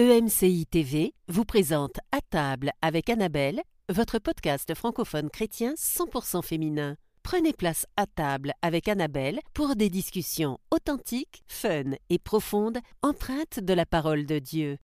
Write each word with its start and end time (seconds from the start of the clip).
EMCI 0.00 0.64
TV 0.66 1.12
vous 1.26 1.44
présente 1.44 1.98
À 2.12 2.20
table 2.20 2.70
avec 2.82 3.10
Annabelle, 3.10 3.60
votre 3.92 4.20
podcast 4.20 4.72
francophone 4.76 5.28
chrétien 5.28 5.74
100% 5.74 6.40
féminin. 6.44 6.94
Prenez 7.24 7.52
place 7.52 7.84
à 7.96 8.06
table 8.06 8.52
avec 8.62 8.86
Annabelle 8.86 9.40
pour 9.54 9.74
des 9.74 9.90
discussions 9.90 10.58
authentiques, 10.70 11.42
fun 11.48 11.96
et 12.10 12.20
profondes, 12.20 12.78
empreintes 13.02 13.58
de 13.58 13.74
la 13.74 13.86
parole 13.86 14.24
de 14.24 14.38
Dieu. 14.38 14.76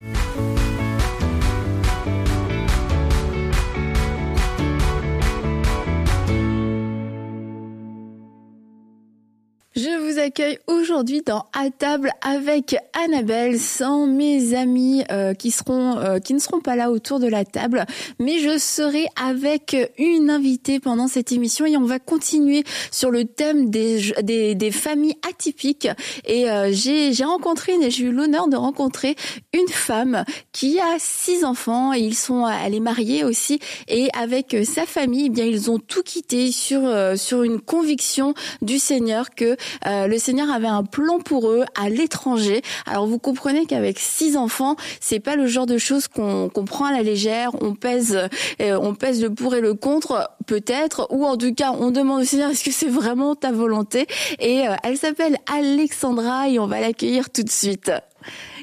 Accueille 10.24 10.58
aujourd'hui 10.68 11.20
dans 11.20 11.44
À 11.52 11.68
table 11.68 12.10
avec 12.22 12.76
Annabelle, 12.94 13.60
sans 13.60 14.06
mes 14.06 14.54
amis 14.54 15.04
euh, 15.12 15.34
qui 15.34 15.50
seront 15.50 15.98
euh, 15.98 16.18
qui 16.18 16.32
ne 16.32 16.38
seront 16.38 16.60
pas 16.60 16.76
là 16.76 16.90
autour 16.90 17.20
de 17.20 17.26
la 17.26 17.44
table, 17.44 17.84
mais 18.18 18.38
je 18.38 18.56
serai 18.56 19.06
avec 19.22 19.76
une 19.98 20.30
invitée 20.30 20.80
pendant 20.80 21.08
cette 21.08 21.30
émission 21.30 21.66
et 21.66 21.76
on 21.76 21.84
va 21.84 21.98
continuer 21.98 22.64
sur 22.90 23.10
le 23.10 23.26
thème 23.26 23.68
des 23.68 24.14
des, 24.22 24.70
familles 24.70 25.16
atypiques. 25.28 25.88
Et 26.24 26.50
euh, 26.50 26.70
j'ai 26.72 27.12
j'ai 27.12 27.24
rencontré, 27.24 27.74
j'ai 27.90 28.04
eu 28.04 28.10
l'honneur 28.10 28.48
de 28.48 28.56
rencontrer 28.56 29.16
une 29.52 29.68
femme 29.68 30.24
qui 30.52 30.80
a 30.80 30.96
six 30.98 31.44
enfants 31.44 31.92
et 31.92 32.00
ils 32.00 32.16
sont 32.16 32.48
elle 32.48 32.74
est 32.74 32.80
mariée 32.80 33.24
aussi 33.24 33.58
et 33.88 34.08
avec 34.18 34.56
sa 34.64 34.86
famille, 34.86 35.26
eh 35.26 35.30
bien 35.30 35.44
ils 35.44 35.70
ont 35.70 35.78
tout 35.78 36.02
quitté 36.02 36.50
sur 36.50 36.80
sur 37.18 37.42
une 37.42 37.60
conviction 37.60 38.32
du 38.62 38.78
Seigneur 38.78 39.28
que 39.34 39.56
euh, 39.86 40.06
le 40.14 40.20
Seigneur 40.20 40.48
avait 40.52 40.68
un 40.68 40.84
plan 40.84 41.18
pour 41.18 41.50
eux 41.50 41.64
à 41.74 41.88
l'étranger. 41.88 42.62
Alors 42.86 43.06
vous 43.06 43.18
comprenez 43.18 43.66
qu'avec 43.66 43.98
six 43.98 44.36
enfants, 44.36 44.76
c'est 45.00 45.18
pas 45.18 45.34
le 45.34 45.48
genre 45.48 45.66
de 45.66 45.76
choses 45.76 46.06
qu'on 46.06 46.48
prend 46.64 46.84
à 46.84 46.92
la 46.92 47.02
légère. 47.02 47.50
On 47.60 47.74
pèse, 47.74 48.16
euh, 48.60 48.78
on 48.80 48.94
pèse 48.94 49.20
le 49.20 49.34
pour 49.34 49.56
et 49.56 49.60
le 49.60 49.74
contre, 49.74 50.30
peut-être, 50.46 51.08
ou 51.10 51.24
en 51.24 51.36
tout 51.36 51.52
cas, 51.52 51.72
on 51.72 51.90
demande 51.90 52.22
au 52.22 52.24
Seigneur 52.24 52.50
est-ce 52.50 52.62
que 52.62 52.70
c'est 52.70 52.88
vraiment 52.88 53.34
ta 53.34 53.50
volonté? 53.50 54.06
Et 54.38 54.68
euh, 54.68 54.74
elle 54.84 54.96
s'appelle 54.96 55.36
Alexandra 55.52 56.48
et 56.48 56.60
on 56.60 56.68
va 56.68 56.80
l'accueillir 56.80 57.30
tout 57.30 57.42
de 57.42 57.50
suite. 57.50 57.90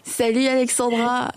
Salut 0.06 0.48
Alexandra. 0.48 1.34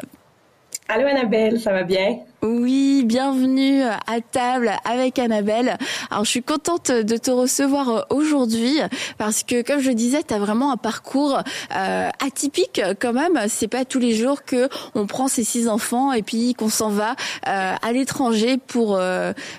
Allô 0.89 1.09
Annabelle, 1.09 1.61
ça 1.61 1.73
va 1.73 1.83
bien? 1.83 2.19
Oui, 2.47 3.05
bienvenue 3.07 3.81
à 3.85 4.21
table 4.21 4.71
avec 4.85 5.19
Annabelle. 5.19 5.79
Alors 6.11 6.27
je 6.27 6.29
suis 6.29 6.43
contente 6.43 6.91
de 6.91 7.17
te 7.17 7.31
recevoir 7.31 7.89
euh, 7.89 8.01
aujourd'hui 8.11 8.81
parce 9.17 9.45
que 9.45 9.63
comme 9.63 9.81
je 9.81 9.91
disais, 9.91 10.23
tu 10.23 10.35
as 10.35 10.39
vraiment 10.39 10.71
un 10.71 10.77
parcours 10.77 11.41
euh, 11.75 12.09
atypique 12.23 12.83
quand 13.01 13.15
même. 13.15 13.41
C'est 13.49 13.69
pas 13.69 13.87
tous 13.87 13.99
les 13.99 14.15
jours 14.15 14.45
que 14.45 14.69
on 14.95 15.07
prend 15.07 15.27
ses 15.27 15.43
six 15.43 15.69
enfants 15.69 16.13
et 16.13 16.21
puis 16.21 16.53
qu'on 16.53 16.69
s'en 16.69 16.91
va 16.91 17.17
euh, 17.49 17.75
à 17.81 17.93
l'étranger 17.93 18.59
pour 18.59 18.99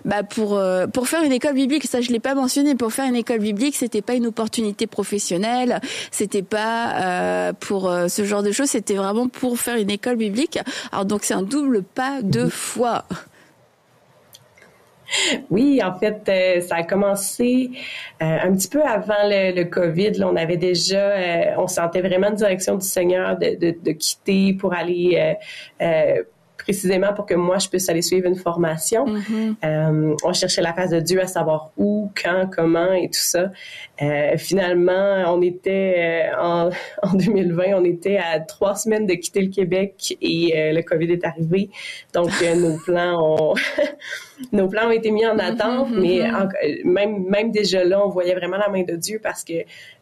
bah 0.05 0.21
pour 0.21 0.61
pour 0.93 1.07
faire 1.07 1.23
une 1.23 1.31
école 1.31 1.55
biblique. 1.55 1.87
Ça 1.87 2.01
je 2.01 2.11
l'ai 2.11 2.19
pas 2.19 2.35
mentionné. 2.35 2.75
Pour 2.75 2.93
faire 2.93 3.05
une 3.05 3.15
école 3.15 3.39
biblique, 3.39 3.75
c'était 3.75 4.03
pas 4.03 4.13
une 4.13 4.27
opportunité 4.27 4.85
professionnelle, 4.85 5.81
c'était 6.11 6.43
pas 6.43 7.51
pour 7.59 7.91
ce 8.07 8.25
genre 8.25 8.43
de 8.43 8.51
choses. 8.51 8.69
C'était 8.69 8.93
vraiment 8.93 9.27
pour 9.27 9.59
faire 9.59 9.77
une 9.77 9.89
école 9.89 10.17
biblique. 10.17 10.59
Alors 10.91 11.05
donc 11.05 11.23
c'est 11.23 11.33
un 11.33 11.41
double 11.41 11.81
pas 11.81 12.21
de 12.21 12.47
Oui, 15.49 15.81
en 15.83 15.97
fait, 15.97 16.23
euh, 16.29 16.61
ça 16.61 16.77
a 16.77 16.83
commencé 16.83 17.71
euh, 18.21 18.37
un 18.43 18.53
petit 18.53 18.67
peu 18.67 18.81
avant 18.83 19.13
le, 19.23 19.63
COVID. 19.63 20.23
On 20.23 20.35
avait 20.35 20.57
déjà, 20.57 21.11
euh, 21.11 21.43
on 21.57 21.67
sentait 21.67 22.01
vraiment 22.01 22.29
une 22.29 22.35
direction 22.35 22.75
du 22.75 22.85
Seigneur 22.85 23.37
de 23.37 23.91
quitter 23.91 24.53
pour 24.53 24.73
aller 24.73 25.35
précisément 26.57 27.13
pour 27.13 27.25
que 27.25 27.33
moi, 27.33 27.57
je 27.59 27.69
puisse 27.69 27.89
aller 27.89 28.01
suivre 28.01 28.27
une 28.27 28.35
formation. 28.35 29.05
Mm-hmm. 29.05 29.55
euh, 29.63 30.15
on 30.23 30.33
cherchait 30.33 30.61
la 30.61 30.73
face 30.73 30.89
de 30.89 30.99
Dieu 30.99 31.21
à 31.21 31.27
savoir 31.27 31.71
où, 31.77 32.11
quand, 32.21 32.49
comment 32.53 32.91
et 32.93 33.07
tout 33.07 33.13
ça. 33.13 33.51
Euh, 34.01 34.37
finalement, 34.37 35.23
on 35.33 35.41
était 35.41 36.31
euh, 36.33 36.41
en, 36.41 36.69
en, 37.03 37.13
2020, 37.13 37.63
on 37.75 37.85
était 37.85 38.17
à 38.17 38.39
trois 38.39 38.75
semaines 38.75 39.05
de 39.05 39.13
quitter 39.13 39.41
le 39.41 39.49
Québec 39.49 40.17
et 40.21 40.53
euh, 40.57 40.73
le 40.73 40.81
COVID 40.81 41.11
est 41.11 41.25
arrivé. 41.25 41.69
Donc, 42.13 42.31
euh, 42.41 42.55
nos 42.59 42.77
plans 42.77 43.21
ont 43.21 43.53
nos 44.51 44.67
plans 44.67 44.87
ont 44.87 44.91
été 44.91 45.11
mis 45.11 45.25
en 45.25 45.35
mm-hmm, 45.35 45.39
attente, 45.39 45.89
mais 45.91 46.19
mm-hmm. 46.19 46.85
même 46.85 47.23
même 47.25 47.51
déjà 47.51 47.83
là, 47.83 48.05
on 48.05 48.09
voyait 48.09 48.35
vraiment 48.35 48.57
la 48.57 48.69
main 48.69 48.83
de 48.83 48.95
Dieu 48.95 49.19
parce 49.23 49.43
que 49.43 49.53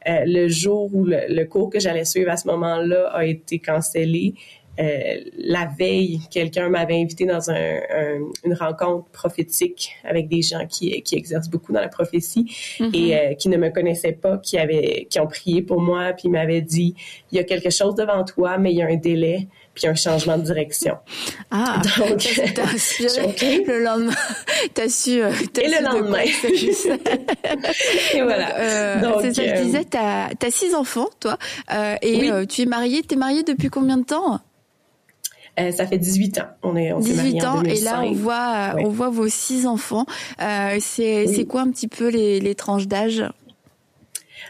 le 0.05 0.47
jour 0.47 0.89
où 0.93 1.05
le, 1.05 1.19
le 1.29 1.45
cours 1.45 1.69
que 1.69 1.79
j'allais 1.79 2.05
suivre 2.05 2.31
à 2.31 2.37
ce 2.37 2.47
moment-là 2.47 3.09
a 3.13 3.25
été 3.25 3.59
cancellé. 3.59 4.33
Euh, 4.79 5.17
la 5.37 5.65
veille, 5.77 6.21
quelqu'un 6.31 6.67
m'avait 6.69 6.99
invité 6.99 7.25
dans 7.25 7.51
un, 7.51 7.79
une 8.43 8.53
rencontre 8.55 9.07
prophétique 9.09 9.91
avec 10.03 10.27
des 10.27 10.41
gens 10.41 10.65
qui, 10.65 11.01
qui 11.03 11.15
exercent 11.15 11.49
beaucoup 11.49 11.73
dans 11.73 11.81
la 11.81 11.89
prophétie 11.89 12.51
et 12.79 12.83
mm-hmm. 12.83 13.31
euh, 13.31 13.33
qui 13.35 13.49
ne 13.49 13.57
me 13.57 13.69
connaissaient 13.69 14.13
pas, 14.13 14.39
qui 14.39 14.57
avaient, 14.57 15.07
qui 15.09 15.19
ont 15.19 15.27
prié 15.27 15.61
pour 15.61 15.79
moi, 15.79 16.13
puis 16.13 16.27
m'avaient 16.29 16.61
dit 16.61 16.95
il 17.31 17.37
y 17.37 17.39
a 17.39 17.43
quelque 17.43 17.69
chose 17.69 17.93
devant 17.93 18.23
toi, 18.23 18.57
mais 18.57 18.71
il 18.71 18.77
y 18.77 18.81
a 18.81 18.87
un 18.87 18.95
délai 18.95 19.47
puis 19.75 19.87
un 19.87 19.95
changement 19.95 20.37
de 20.37 20.43
direction. 20.43 20.97
Ah, 21.49 21.81
donc 21.97 22.19
t'as 22.53 22.67
su? 22.77 23.03
le 23.03 23.83
lendemain, 23.83 24.13
t'as 24.75 24.87
su. 24.87 25.19
Euh, 25.19 25.31
as 25.31 25.61
et 25.61 25.67
le 25.67 25.83
lendemain. 25.83 26.23
et 28.13 28.21
voilà. 28.21 29.01
Donc, 29.01 29.21
c'est 29.21 29.33
ça, 29.33 29.55
je 29.55 29.63
disais, 29.63 29.83
t'as 29.83 30.27
as 30.27 30.51
six 30.51 30.75
enfants, 30.75 31.09
toi, 31.19 31.39
et 32.03 32.29
tu 32.47 32.61
es 32.61 32.65
mariée. 32.65 33.01
T'es 33.01 33.15
mariée 33.15 33.41
depuis 33.41 33.69
combien 33.69 33.97
de 33.97 34.05
temps? 34.05 34.39
Euh, 35.59 35.71
ça 35.71 35.85
fait 35.85 35.97
18 35.97 36.39
ans. 36.39 36.47
On 36.63 36.75
est 36.75 36.91
on 36.93 36.99
18 36.99 37.43
ans 37.45 37.63
et 37.63 37.79
là 37.81 38.01
on 38.01 38.11
voit 38.11 38.75
on 38.79 38.89
voit 38.89 39.09
vos 39.09 39.27
six 39.27 39.67
enfants. 39.67 40.05
Euh, 40.41 40.77
c'est 40.79 41.27
c'est 41.27 41.45
quoi 41.45 41.61
un 41.61 41.69
petit 41.69 41.87
peu 41.87 42.09
les, 42.09 42.39
les 42.39 42.55
tranches 42.55 42.87
d'âge? 42.87 43.23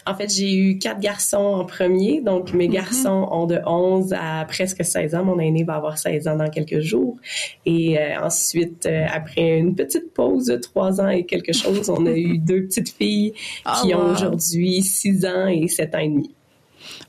En 0.06 0.16
fait, 0.16 0.34
j'ai 0.34 0.53
eu 0.53 0.78
quatre 0.78 1.00
garçons 1.00 1.38
en 1.38 1.66
premier. 1.66 2.22
Donc, 2.22 2.53
mes 2.53 2.68
mhm. 2.68 2.74
garçons 2.74 3.28
ont 3.31 3.46
de 3.46 3.59
11 3.66 4.13
à 4.13 4.46
presque 4.46 4.84
16 4.84 5.16
ans. 5.16 5.24
Mon 5.24 5.40
aîné 5.40 5.63
va 5.63 5.75
avoir 5.75 5.97
16 5.97 6.28
ans 6.28 6.36
dans 6.36 6.50
quelques 6.50 6.81
jours. 6.81 7.18
Et 7.66 7.97
euh, 7.97 8.19
ensuite, 8.22 8.86
euh, 8.86 9.06
après 9.12 9.58
une 9.58 9.75
petite 9.75 10.13
pause 10.13 10.47
de 10.47 10.58
trois 10.58 11.00
ans 11.00 11.09
et 11.09 11.25
quelque 11.25 11.53
chose, 11.53 11.90
on 11.90 12.06
a 12.06 12.12
eu 12.12 12.38
deux 12.40 12.63
petites 12.63 12.90
filles 12.90 13.34
ah, 13.66 13.81
qui 13.81 13.94
ont 13.94 14.12
aujourd'hui 14.12 14.81
6 14.81 15.25
ans 15.25 15.47
et 15.47 15.68
7 15.68 15.96
ans 15.96 16.00
et 16.00 16.09
demi. 16.09 16.31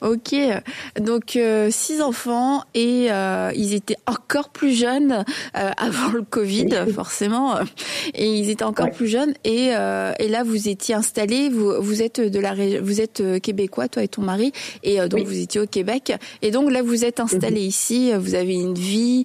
Ok, 0.00 0.34
donc 1.00 1.36
euh, 1.36 1.68
six 1.70 2.02
enfants 2.02 2.62
et 2.74 3.08
euh, 3.10 3.50
ils 3.54 3.74
étaient 3.74 3.96
encore 4.06 4.50
plus 4.50 4.72
jeunes 4.72 5.24
euh, 5.56 5.70
avant 5.76 6.12
le 6.12 6.22
Covid, 6.22 6.68
forcément, 6.94 7.56
et 8.14 8.26
ils 8.26 8.50
étaient 8.50 8.64
encore 8.64 8.90
plus 8.90 9.08
jeunes. 9.08 9.34
Et, 9.44 9.68
et 9.68 10.28
là, 10.28 10.42
vous 10.44 10.68
étiez 10.68 10.94
installés, 10.94 11.48
vous, 11.48 11.80
vous 11.80 12.02
êtes 12.02 12.20
de 12.20 12.38
la 12.38 12.54
vous 12.80 13.00
êtes 13.00 13.40
québécois, 13.40 13.88
toi 13.88 14.02
et 14.02 14.08
ton 14.08 14.22
mari, 14.22 14.52
et 14.82 14.98
donc 15.08 15.24
vous 15.24 15.38
étiez 15.38 15.60
au 15.60 15.66
Québec. 15.66 16.12
Et 16.42 16.50
donc 16.50 16.70
là, 16.70 16.82
vous 16.82 17.04
êtes 17.04 17.20
installés 17.20 17.62
mhm. 17.62 17.68
ici, 17.68 18.12
vous 18.16 18.34
avez 18.34 18.54
une 18.54 18.74
vie, 18.74 19.24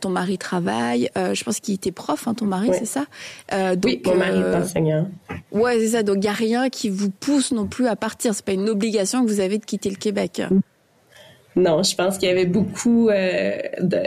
ton 0.00 0.10
mari 0.10 0.38
travaille. 0.38 1.10
je 1.16 1.44
pense 1.44 1.60
qu'il 1.60 1.74
était 1.74 1.92
prof, 1.92 2.26
hein, 2.28 2.34
ton 2.34 2.46
mari, 2.46 2.70
c'est 2.72 2.86
ça? 2.86 3.06
Donc, 3.74 3.84
Oui, 3.84 4.02
mon 4.04 4.14
mari 4.14 4.40
est 4.40 4.54
enseignant. 4.54 5.08
Ouais, 5.52 5.78
c'est 5.78 5.88
ça. 5.88 6.02
Donc 6.02 6.18
il 6.18 6.24
y 6.24 6.28
a 6.28 6.32
rien 6.32 6.68
qui 6.68 6.88
vous 6.88 7.10
pousse 7.10 7.52
non 7.52 7.66
plus 7.66 7.86
à 7.86 7.96
partir. 7.96 8.34
C'est 8.34 8.44
pas 8.44 8.52
une 8.52 8.68
obligation 8.68 9.24
que 9.24 9.30
vous 9.30 9.40
avez 9.40 9.58
de 9.58 9.64
quitter 9.66 9.90
le 9.90 9.96
Québec? 9.96 10.40
Non, 11.56 11.82
je 11.82 11.96
pense 11.96 12.18
qu'il 12.18 12.28
y 12.28 12.32
avait 12.32 12.44
beaucoup 12.44 13.08
euh, 13.08 13.56
de. 13.80 14.02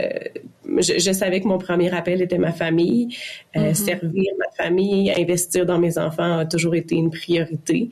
Je, 0.77 1.11
savais 1.11 1.41
que 1.41 1.47
mon 1.47 1.57
premier 1.57 1.91
appel 1.91 2.21
était 2.21 2.37
ma 2.37 2.51
famille. 2.51 3.17
Euh, 3.57 3.71
mm-hmm. 3.71 3.73
Servir 3.73 4.31
ma 4.37 4.63
famille, 4.63 5.11
investir 5.11 5.65
dans 5.65 5.79
mes 5.79 5.97
enfants 5.97 6.37
a 6.37 6.45
toujours 6.45 6.75
été 6.75 6.95
une 6.95 7.09
priorité. 7.09 7.89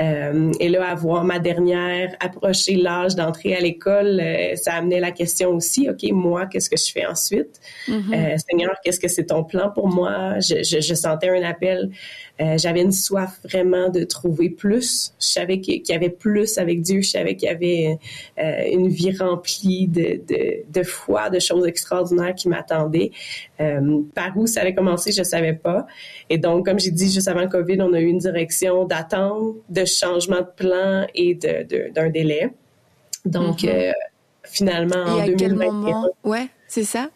Euh, 0.00 0.52
et 0.60 0.68
là, 0.68 0.88
avoir 0.88 1.24
ma 1.24 1.40
dernière 1.40 2.14
approcher 2.20 2.76
l'âge 2.76 3.16
d'entrer 3.16 3.56
à 3.56 3.60
l'école, 3.60 4.22
ça 4.54 4.74
amenait 4.74 5.00
la 5.00 5.10
question 5.10 5.50
aussi, 5.50 5.90
OK, 5.90 6.08
moi, 6.12 6.46
qu'est-ce 6.46 6.70
que 6.70 6.78
je 6.78 6.90
fais 6.92 7.04
ensuite? 7.04 7.60
Mm-hmm. 7.88 8.38
Seigneur, 8.48 8.76
qu'est-ce 8.84 9.00
que 9.00 9.08
c'est 9.08 9.26
ton 9.26 9.42
plan 9.42 9.70
pour 9.70 9.88
moi? 9.88 10.38
Je, 10.38 10.62
je 10.62 10.94
sentais 10.94 11.30
un 11.30 11.42
appel 11.42 11.90
euh, 12.40 12.56
j'avais 12.56 12.80
une 12.80 12.92
soif 12.92 13.38
vraiment 13.44 13.90
de 13.90 14.04
trouver 14.04 14.48
plus. 14.48 15.12
Je 15.20 15.26
savais 15.26 15.60
qu'il 15.60 15.86
y 15.86 15.92
avait 15.92 16.08
plus 16.10 16.56
avec 16.56 16.80
Dieu. 16.80 17.02
Je 17.02 17.10
savais 17.10 17.36
qu'il 17.36 17.48
y 17.48 17.52
avait 17.52 17.98
euh, 18.38 18.62
une 18.72 18.88
vie 18.88 19.16
remplie 19.16 19.86
de, 19.88 20.20
de, 20.26 20.62
de, 20.66 20.82
foi, 20.82 21.28
de 21.28 21.38
choses 21.38 21.66
extraordinaires 21.66 22.34
qui 22.34 22.48
m'attendaient. 22.48 23.10
Euh, 23.60 24.00
par 24.14 24.36
où 24.36 24.46
ça 24.46 24.62
allait 24.62 24.74
commencer, 24.74 25.12
je 25.12 25.22
savais 25.22 25.52
pas. 25.52 25.86
Et 26.30 26.38
donc, 26.38 26.64
comme 26.64 26.80
j'ai 26.80 26.90
dit 26.90 27.12
juste 27.12 27.28
avant 27.28 27.42
le 27.42 27.48
COVID, 27.48 27.82
on 27.82 27.92
a 27.92 28.00
eu 28.00 28.06
une 28.06 28.18
direction 28.18 28.86
d'attente, 28.86 29.56
de 29.68 29.84
changement 29.84 30.40
de 30.40 30.48
plan 30.56 31.06
et 31.14 31.34
d'un 31.34 31.64
de, 31.64 32.10
délai. 32.10 32.48
Donc, 33.26 33.60
mm-hmm. 33.60 33.92
finalement, 34.44 35.04
et 35.04 35.10
en 35.10 35.20
à 35.20 35.28
quel 35.36 35.54
moment? 35.54 36.08
Ouais, 36.24 36.48
c'est 36.68 36.84
ça. 36.84 37.10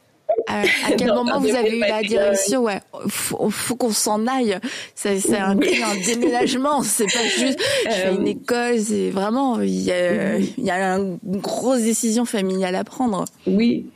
À, 0.86 0.92
quel 0.96 1.08
moment 1.08 1.40
vous 1.40 1.54
avez 1.54 1.78
eu 1.78 1.80
la 1.80 2.02
direction 2.02 2.62
Ouais, 2.62 2.80
faut, 3.08 3.50
faut 3.50 3.76
qu'on 3.76 3.92
s'en 3.92 4.26
aille. 4.26 4.58
C'est 4.94 5.18
un, 5.36 5.58
un 5.58 6.06
déménagement. 6.06 6.82
C'est 6.82 7.06
pas 7.06 7.26
juste 7.38 7.58
je 7.86 7.90
fais 7.90 8.14
une 8.14 8.26
euh, 8.26 8.30
école. 8.30 8.80
C'est 8.80 9.10
vraiment 9.10 9.60
il 9.60 9.80
y 9.80 9.92
a, 9.92 10.38
il 10.38 10.64
y 10.64 10.70
a 10.70 10.96
une 10.96 11.18
grosse 11.24 11.82
décision 11.82 12.24
familiale 12.24 12.74
à 12.74 12.84
prendre. 12.84 13.24
Oui, 13.46 13.86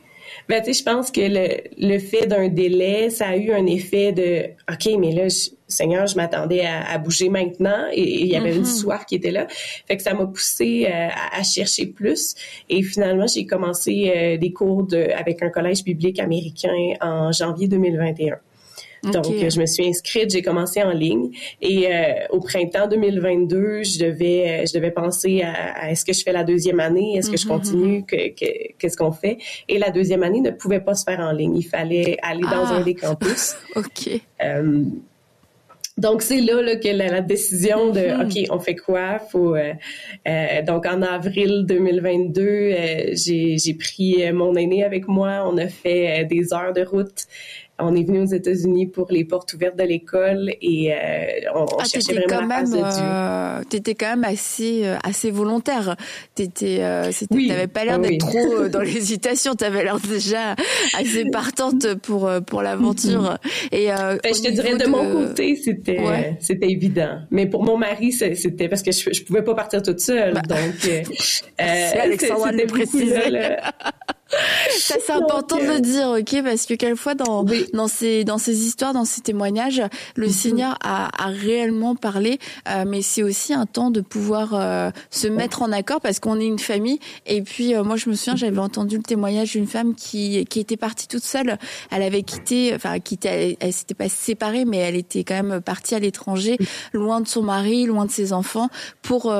Ben, 0.49 0.63
tu 0.63 0.73
sais, 0.73 0.79
je 0.79 0.83
pense 0.83 1.11
que 1.11 1.21
le, 1.21 1.59
le 1.77 1.99
fait 1.99 2.25
d'un 2.25 2.49
délai, 2.49 3.11
ça 3.11 3.27
a 3.27 3.37
eu 3.37 3.51
un 3.51 3.67
effet 3.67 4.11
de 4.11 4.47
OK, 4.67 4.99
mais 4.99 5.11
là, 5.11 5.27
Seigneur, 5.67 6.07
je 6.07 6.15
m'attendais 6.15 6.65
à, 6.65 6.97
bouger 6.97 7.29
maintenant 7.29 7.85
et 7.93 8.21
il 8.21 8.27
y 8.27 8.35
avait 8.35 8.55
une 8.55 8.63
mm-hmm. 8.63 8.79
soif 8.79 9.05
qui 9.05 9.13
était 9.13 9.29
là. 9.29 9.45
Fait 9.87 9.95
que 9.95 10.01
ça 10.01 10.15
m'a 10.15 10.25
poussé 10.25 10.87
euh, 10.91 11.09
à, 11.31 11.43
chercher 11.43 11.85
plus. 11.85 12.33
Et 12.67 12.81
finalement, 12.81 13.27
j'ai 13.27 13.45
commencé 13.45 14.11
euh, 14.15 14.37
des 14.37 14.51
cours 14.51 14.87
de, 14.87 15.11
avec 15.15 15.43
un 15.43 15.49
collège 15.49 15.83
biblique 15.83 16.19
américain 16.19 16.95
en 16.99 17.31
janvier 17.31 17.67
2021. 17.67 18.39
Donc, 19.03 19.25
je 19.25 19.59
me 19.59 19.65
suis 19.65 19.87
inscrite, 19.87 20.31
j'ai 20.31 20.41
commencé 20.41 20.83
en 20.83 20.91
ligne 20.91 21.31
et 21.61 21.87
euh, 21.87 22.13
au 22.31 22.39
printemps 22.39 22.87
2022, 22.87 23.83
je 23.83 23.99
devais, 23.99 24.65
je 24.67 24.73
devais 24.73 24.91
penser 24.91 25.41
à, 25.41 25.91
est-ce 25.91 26.05
que 26.05 26.13
je 26.13 26.23
fais 26.23 26.31
la 26.31 26.43
deuxième 26.43 26.79
année, 26.79 27.15
est-ce 27.15 27.31
que 27.31 27.37
je 27.37 27.45
mm-hmm, 27.45 27.47
continue, 27.47 27.99
mm-hmm. 28.01 28.73
qu'est-ce 28.77 28.97
qu'on 28.97 29.11
fait? 29.11 29.37
Et 29.67 29.77
la 29.77 29.89
deuxième 29.89 30.23
année 30.23 30.41
ne 30.41 30.51
pouvait 30.51 30.81
pas 30.81 30.95
se 30.95 31.03
faire 31.03 31.19
en 31.19 31.31
ligne, 31.31 31.55
il 31.55 31.63
fallait 31.63 32.17
aller 32.21 32.41
dans 32.41 32.65
ah. 32.65 32.75
un 32.75 32.81
des 32.81 32.95
campus. 32.95 33.55
ok. 33.75 34.21
Euh, 34.43 34.83
donc 35.99 36.21
c'est 36.21 36.39
là, 36.39 36.61
là, 36.61 36.77
que 36.77 36.87
la, 36.87 37.19
décision 37.19 37.91
de 37.91 37.99
mm-hmm. 37.99 38.47
ok 38.47 38.55
on 38.55 38.59
fait 38.59 38.75
quoi? 38.75 39.19
Faut 39.19 39.55
euh, 39.55 39.73
euh, 40.27 40.61
donc 40.61 40.85
en 40.85 41.01
avril 41.01 41.65
2022 41.67 42.41
euh, 42.41 43.09
j'ai 43.13 43.57
j'ai 43.57 43.73
pris 43.73 44.31
mon 44.31 44.55
aîné 44.55 44.83
avec 44.83 45.07
moi 45.07 45.43
on 45.45 45.57
a 45.57 45.67
fait 45.67 46.25
des 46.25 46.53
heures 46.53 46.73
de 46.73 46.83
route 46.83 47.27
on 47.79 47.95
est 47.95 48.03
venu 48.03 48.21
aux 48.21 48.25
États-Unis 48.25 48.87
pour 48.87 49.07
les 49.09 49.23
portes 49.23 49.53
ouvertes 49.53 49.77
de 49.77 49.83
l'école 49.83 50.51
et 50.61 50.93
euh, 50.93 50.95
on, 51.55 51.65
ah, 51.79 51.83
cherchait 51.85 52.13
vraiment 52.13 52.27
quand 52.29 52.41
la 52.41 52.47
même, 52.47 52.65
de 52.65 52.77
Dieu. 52.77 53.03
Euh, 53.03 53.61
t'étais 53.69 53.95
quand 53.95 54.09
même 54.09 54.23
assez 54.23 54.85
euh, 54.85 54.97
assez 55.03 55.31
volontaire. 55.31 55.95
T'étais, 56.35 56.77
euh, 56.81 57.11
oui. 57.31 57.47
t'avais 57.47 57.67
pas 57.67 57.85
l'air 57.85 57.95
ah 57.95 58.07
d'être 58.07 58.27
trop 58.27 58.67
dans 58.67 58.81
l'hésitation. 58.81 59.55
T'avais 59.55 59.83
l'air 59.83 59.99
déjà 59.99 60.55
assez 60.97 61.25
partante 61.25 61.95
pour 61.95 62.29
pour 62.45 62.61
l'aventure. 62.61 63.37
Et 63.71 63.87
ben, 63.87 64.19
je 64.23 64.41
te 64.41 64.51
dirais 64.51 64.77
de, 64.77 64.87
mon 64.87 65.27
côté, 65.27 65.55
c'était 65.55 66.37
c'était 66.39 66.69
évident. 66.69 67.19
Mais 67.31 67.45
pour 67.45 67.63
mon 67.63 67.77
mari, 67.77 68.11
c'était 68.11 68.69
parce 68.69 68.83
que 68.83 68.91
je, 68.91 69.09
je 69.11 69.23
pouvais 69.23 69.43
pas 69.43 69.55
partir 69.55 69.81
toute 69.81 69.99
seule. 69.99 70.33
Bah. 70.33 70.41
donc, 70.47 70.75
c'est 71.57 71.99
Alexandra 71.99 72.51
de 72.51 72.65
préciser. 72.65 73.15
Ça 74.77 74.95
c'est 75.03 75.13
important 75.13 75.57
de 75.57 75.63
le 75.63 75.79
dire, 75.79 76.09
ok, 76.19 76.43
parce 76.43 76.65
que 76.65 76.75
quelquefois 76.75 77.15
dans 77.15 77.43
dans 77.73 77.87
ces 77.87 78.23
dans 78.23 78.37
ces 78.37 78.65
histoires, 78.65 78.93
dans 78.93 79.05
ces 79.05 79.21
témoignages, 79.21 79.81
le 80.15 80.27
mm-hmm. 80.27 80.31
Seigneur 80.31 80.77
a, 80.83 81.09
a 81.23 81.27
réellement 81.29 81.95
parlé, 81.95 82.37
euh, 82.67 82.85
mais 82.87 83.01
c'est 83.01 83.23
aussi 83.23 83.53
un 83.53 83.65
temps 83.65 83.89
de 83.89 84.01
pouvoir 84.01 84.53
euh, 84.53 84.91
se 85.09 85.27
mettre 85.27 85.63
en 85.63 85.71
accord 85.71 85.99
parce 85.99 86.19
qu'on 86.19 86.39
est 86.39 86.45
une 86.45 86.59
famille. 86.59 86.99
Et 87.25 87.41
puis 87.41 87.73
euh, 87.73 87.83
moi 87.83 87.95
je 87.95 88.09
me 88.09 88.15
souviens, 88.15 88.35
j'avais 88.35 88.59
entendu 88.59 88.97
le 88.97 89.03
témoignage 89.03 89.53
d'une 89.53 89.67
femme 89.67 89.95
qui 89.95 90.45
qui 90.45 90.59
était 90.59 90.77
partie 90.77 91.07
toute 91.07 91.23
seule. 91.23 91.57
Elle 91.89 92.03
avait 92.03 92.23
quitté, 92.23 92.73
enfin 92.75 92.99
quitté, 92.99 93.29
elle, 93.29 93.57
elle 93.59 93.73
s'était 93.73 93.95
pas 93.95 94.09
séparée, 94.09 94.65
mais 94.65 94.77
elle 94.77 94.95
était 94.95 95.23
quand 95.23 95.41
même 95.41 95.59
partie 95.61 95.95
à 95.95 95.99
l'étranger, 95.99 96.57
loin 96.93 97.21
de 97.21 97.27
son 97.27 97.41
mari, 97.41 97.85
loin 97.85 98.05
de 98.05 98.11
ses 98.11 98.31
enfants, 98.33 98.69
pour 99.01 99.33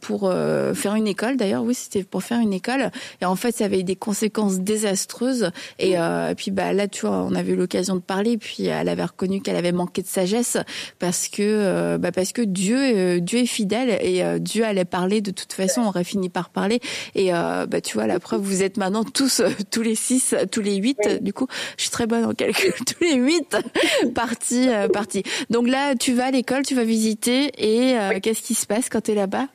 pour 0.00 0.32
faire 0.74 0.94
une 0.96 1.06
école. 1.06 1.36
D'ailleurs, 1.36 1.62
oui, 1.62 1.74
c'était 1.74 2.02
pour 2.02 2.24
faire 2.24 2.40
une 2.40 2.52
école. 2.52 2.90
Et 3.20 3.24
en 3.24 3.36
fait, 3.36 3.56
ça 3.56 3.66
avait 3.66 3.84
des 3.84 3.96
conséquences 3.96 4.31
désastreuse 4.58 5.50
Et, 5.78 5.98
euh, 5.98 6.34
puis 6.34 6.50
bah 6.50 6.72
là, 6.72 6.88
tu 6.88 7.06
vois, 7.06 7.24
on 7.24 7.34
avait 7.34 7.52
eu 7.52 7.56
l'occasion 7.56 7.96
de 7.96 8.00
parler. 8.00 8.38
Puis 8.38 8.66
elle 8.66 8.88
avait 8.88 9.04
reconnu 9.04 9.40
qu'elle 9.40 9.56
avait 9.56 9.72
manqué 9.72 10.02
de 10.02 10.06
sagesse 10.06 10.56
parce 10.98 11.28
que 11.28 11.42
euh, 11.42 11.98
bah 11.98 12.12
parce 12.12 12.32
que 12.32 12.42
Dieu 12.42 12.78
euh, 12.78 13.20
Dieu 13.20 13.40
est 13.40 13.46
fidèle 13.46 13.98
et 14.00 14.22
Dieu 14.40 14.64
allait 14.64 14.84
parler 14.84 15.20
de 15.20 15.30
toute 15.30 15.52
façon. 15.52 15.82
On 15.82 15.88
aurait 15.88 16.04
fini 16.04 16.28
par 16.28 16.50
parler. 16.50 16.80
Et 17.14 17.30
bah 17.30 17.80
tu 17.82 17.94
vois, 17.94 18.06
la 18.06 18.20
preuve, 18.20 18.40
vous 18.40 18.62
êtes 18.62 18.76
maintenant 18.76 19.04
tous 19.04 19.42
tous 19.70 19.82
les 19.82 19.94
six, 19.94 20.34
tous 20.50 20.60
les 20.60 20.76
huit. 20.76 20.98
Du 21.20 21.32
coup, 21.32 21.46
je 21.76 21.82
suis 21.82 21.90
très 21.90 22.06
bonne 22.06 22.24
en 22.24 22.32
calcul. 22.32 22.72
tous 22.86 23.04
les 23.04 23.14
huit 23.14 23.56
partis 24.14 24.68
partis. 24.92 25.22
Donc 25.50 25.68
là, 25.68 25.94
tu 25.94 26.12
vas 26.12 26.26
à 26.26 26.30
l'école, 26.30 26.64
tu 26.64 26.74
vas 26.74 26.84
visiter 26.84 27.50
et 27.58 27.96
qu'est-ce 28.20 28.42
qui 28.42 28.54
se 28.54 28.66
passe 28.66 28.88
quand 28.88 29.02
tu 29.02 29.12
es 29.12 29.14
là-bas? 29.14 29.48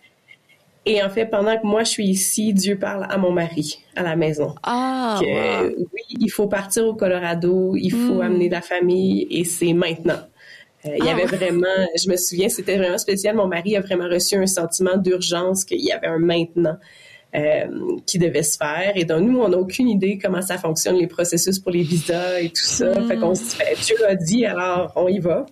Et 0.87 1.03
en 1.03 1.09
fait, 1.09 1.25
pendant 1.25 1.57
que 1.57 1.65
moi 1.65 1.83
je 1.83 1.89
suis 1.89 2.07
ici, 2.07 2.53
Dieu 2.53 2.77
parle 2.79 3.05
à 3.09 3.17
mon 3.17 3.31
mari 3.31 3.79
à 3.95 4.03
la 4.03 4.15
maison. 4.15 4.55
Ah. 4.63 5.19
Oui, 5.21 6.01
il 6.09 6.29
faut 6.29 6.47
partir 6.47 6.85
au 6.85 6.95
Colorado, 6.95 7.75
il 7.75 7.91
faut 7.91 8.15
hmm. 8.15 8.21
amener 8.21 8.49
la 8.49 8.61
famille 8.61 9.27
et 9.29 9.43
c'est 9.43 9.73
maintenant. 9.73 10.19
Euh, 10.85 10.91
il 10.97 11.05
y 11.05 11.09
ah 11.09 11.13
avait 11.13 11.25
vraiment, 11.25 11.65
je 11.95 12.09
me 12.09 12.15
souviens, 12.15 12.49
c'était 12.49 12.77
vraiment 12.77 12.97
spécial. 12.97 13.35
Mon 13.35 13.47
mari 13.47 13.75
a 13.75 13.81
vraiment 13.81 14.07
reçu 14.07 14.35
un 14.35 14.47
sentiment 14.47 14.95
d'urgence 14.95 15.65
qu'il 15.65 15.83
y 15.83 15.91
avait 15.91 16.07
un 16.07 16.19
maintenant. 16.19 16.77
Euh, 17.35 17.67
qui 18.05 18.19
devait 18.19 18.41
se 18.41 18.57
faire. 18.57 18.93
Et 18.95 19.03
donc, 19.03 19.21
nous, 19.21 19.37
on 19.39 19.49
n'a 19.49 19.57
aucune 19.57 19.89
idée 19.89 20.17
comment 20.17 20.41
ça 20.41 20.57
fonctionne, 20.57 20.95
les 20.95 21.07
processus 21.07 21.59
pour 21.59 21.73
les 21.73 21.83
visas 21.83 22.39
et 22.39 22.47
tout 22.47 22.63
ça. 22.63 22.93
Fait 23.05 23.17
qu'on 23.17 23.35
se 23.35 23.43
dit, 23.43 23.57
ben, 23.59 23.75
Dieu 23.83 23.95
a 24.07 24.15
dit, 24.15 24.45
alors 24.45 24.93
on 24.95 25.09
y 25.09 25.19
va. 25.19 25.45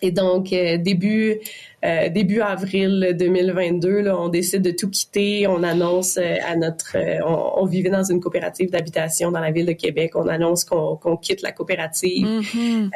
Et 0.00 0.12
donc, 0.12 0.52
euh, 0.52 0.78
début 0.78 1.40
euh, 1.84 2.08
début 2.08 2.40
avril 2.40 3.14
2022, 3.18 4.00
là, 4.00 4.20
on 4.20 4.28
décide 4.28 4.62
de 4.62 4.70
tout 4.70 4.90
quitter. 4.90 5.46
On 5.46 5.62
annonce 5.62 6.16
euh, 6.16 6.36
à 6.46 6.56
notre... 6.56 6.96
On, 7.24 7.64
vivait 7.66 7.90
dans 7.90 8.02
une 8.02 8.20
coopérative 8.20 8.70
d'habitation 8.70 9.30
dans 9.30 9.40
la 9.40 9.50
ville 9.50 9.66
de 9.66 9.72
Québec. 9.72 10.12
On 10.14 10.26
annonce 10.26 10.64
qu'on 10.64 11.16
quitte 11.16 11.42
la 11.42 11.52
coopérative. 11.52 12.26
Mm-hmm. 12.26 12.90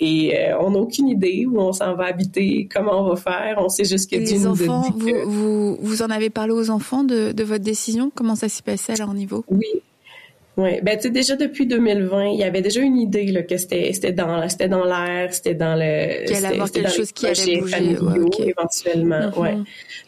et 0.00 0.52
on 0.60 0.70
n'a 0.70 0.78
aucune 0.78 1.08
idée 1.08 1.46
où 1.46 1.60
on 1.60 1.72
s'en 1.72 1.94
va 1.94 2.06
habiter, 2.06 2.68
comment 2.72 3.04
on 3.04 3.10
va 3.10 3.16
faire. 3.16 3.56
On 3.58 3.68
sait 3.68 3.84
juste 3.84 4.10
que 4.10 4.16
Dieu 4.16 4.38
nous 4.38 4.48
enfants, 4.48 4.82
a 4.82 4.90
dit 4.90 5.12
vous, 5.24 5.30
vous, 5.30 5.78
vous, 5.80 6.02
en 6.02 6.10
avez 6.10 6.30
parlé 6.30 6.52
aux 6.52 6.70
enfants 6.70 7.04
de, 7.04 7.32
de 7.32 7.44
votre 7.44 7.64
décision? 7.64 8.10
Comment 8.14 8.34
ça 8.34 8.48
s'est 8.48 8.62
passé 8.62 8.92
à 8.92 8.96
leur 8.96 9.14
niveau? 9.14 9.44
Oui. 9.48 9.82
Oui, 10.58 10.82
ben 10.82 10.96
tu 10.96 11.04
sais 11.04 11.10
déjà 11.10 11.34
depuis 11.34 11.66
2020, 11.66 12.26
il 12.26 12.38
y 12.38 12.44
avait 12.44 12.60
déjà 12.60 12.82
une 12.82 12.98
idée 12.98 13.24
là 13.26 13.42
que 13.42 13.56
c'était 13.56 13.90
c'était 13.94 14.12
dans 14.12 14.46
c'était 14.50 14.68
dans 14.68 14.84
l'air, 14.84 15.32
c'était 15.32 15.54
dans 15.54 15.74
le 15.74 16.26
qu'il 16.26 16.36
allait 16.36 16.48
avoir 16.48 16.70
quelque 16.70 16.90
chose 16.90 17.10
qui 17.10 17.26
allait 17.26 17.56
bouger 17.56 17.98
ouais, 17.98 18.48
éventuellement, 18.48 19.30
mm-hmm. 19.30 19.38
ouais. 19.38 19.56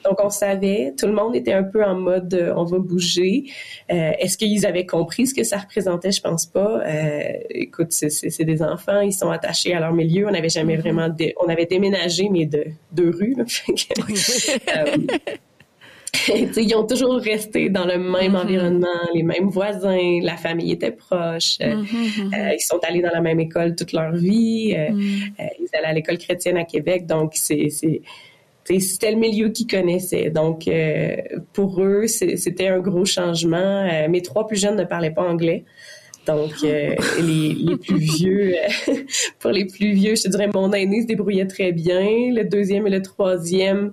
Donc 0.04 0.22
on 0.22 0.28
savait, 0.28 0.92
tout 0.98 1.06
le 1.06 1.14
monde 1.14 1.34
était 1.34 1.54
un 1.54 1.62
peu 1.62 1.82
en 1.82 1.94
mode 1.94 2.34
euh, 2.34 2.52
on 2.56 2.64
va 2.64 2.78
bouger. 2.78 3.44
Euh, 3.90 4.10
est-ce 4.18 4.36
qu'ils 4.36 4.66
avaient 4.66 4.84
compris 4.84 5.28
ce 5.28 5.34
que 5.34 5.44
ça 5.44 5.56
représentait? 5.56 6.12
Je 6.12 6.20
pense 6.20 6.44
pas. 6.44 6.82
Euh, 6.84 7.32
écoute, 7.48 7.92
c'est 7.92 8.44
des 8.44 8.62
enfants, 8.62 9.00
ils 9.00 9.14
sont 9.14 9.30
attachés 9.30 9.72
à 9.72 9.80
leur 9.80 9.94
milieu. 9.94 10.28
On 10.28 10.32
n'avait 10.32 10.50
jamais 10.50 10.76
mm-hmm. 10.76 10.80
vraiment 10.80 11.08
on 11.42 11.48
avait 11.48 11.64
déménagé 11.64 12.28
mais 12.28 12.44
de 12.44 12.66
deux 12.92 13.08
rues. 13.08 13.34
Là, 13.34 13.44
ils 16.56 16.74
ont 16.76 16.86
toujours 16.86 17.16
resté 17.16 17.68
dans 17.68 17.84
le 17.84 17.98
même 17.98 18.32
mm-hmm. 18.32 18.36
environnement, 18.36 19.00
les 19.14 19.22
mêmes 19.22 19.48
voisins, 19.48 20.20
la 20.22 20.36
famille 20.36 20.72
était 20.72 20.92
proche, 20.92 21.58
euh, 21.60 21.74
mm-hmm, 21.74 21.84
mm-hmm. 21.84 22.34
Euh, 22.34 22.54
ils 22.54 22.64
sont 22.64 22.78
allés 22.86 23.02
dans 23.02 23.12
la 23.12 23.20
même 23.20 23.40
école 23.40 23.74
toute 23.74 23.92
leur 23.92 24.12
vie, 24.12 24.74
euh, 24.76 24.90
ils 24.92 25.68
allaient 25.72 25.86
à 25.86 25.92
l'école 25.92 26.18
chrétienne 26.18 26.56
à 26.56 26.64
Québec, 26.64 27.06
donc 27.06 27.32
c'est 27.34 27.68
c'était 28.66 29.10
le 29.10 29.18
milieu 29.18 29.50
qu'ils 29.50 29.66
connaissaient. 29.66 30.30
Donc, 30.30 30.70
pour 31.52 31.82
eux, 31.82 32.06
c'était 32.06 32.68
un 32.68 32.78
gros 32.78 33.04
changement. 33.04 34.08
mes 34.08 34.22
trois 34.22 34.46
plus 34.46 34.58
jeunes 34.58 34.76
ne 34.76 34.84
parlaient 34.84 35.10
pas 35.10 35.28
anglais. 35.28 35.64
Donc, 36.26 36.52
les, 36.62 36.96
les, 37.52 37.76
plus 37.76 37.98
vieux, 37.98 38.54
pour 39.38 39.50
les 39.50 39.66
plus 39.66 39.92
vieux, 39.92 40.14
je 40.14 40.22
te 40.22 40.28
dirais, 40.28 40.48
mon 40.54 40.72
aîné 40.72 41.02
se 41.02 41.06
débrouillait 41.06 41.46
très 41.46 41.72
bien. 41.72 42.00
Le 42.32 42.44
deuxième 42.44 42.86
et 42.86 42.90
le 42.90 43.02
troisième 43.02 43.92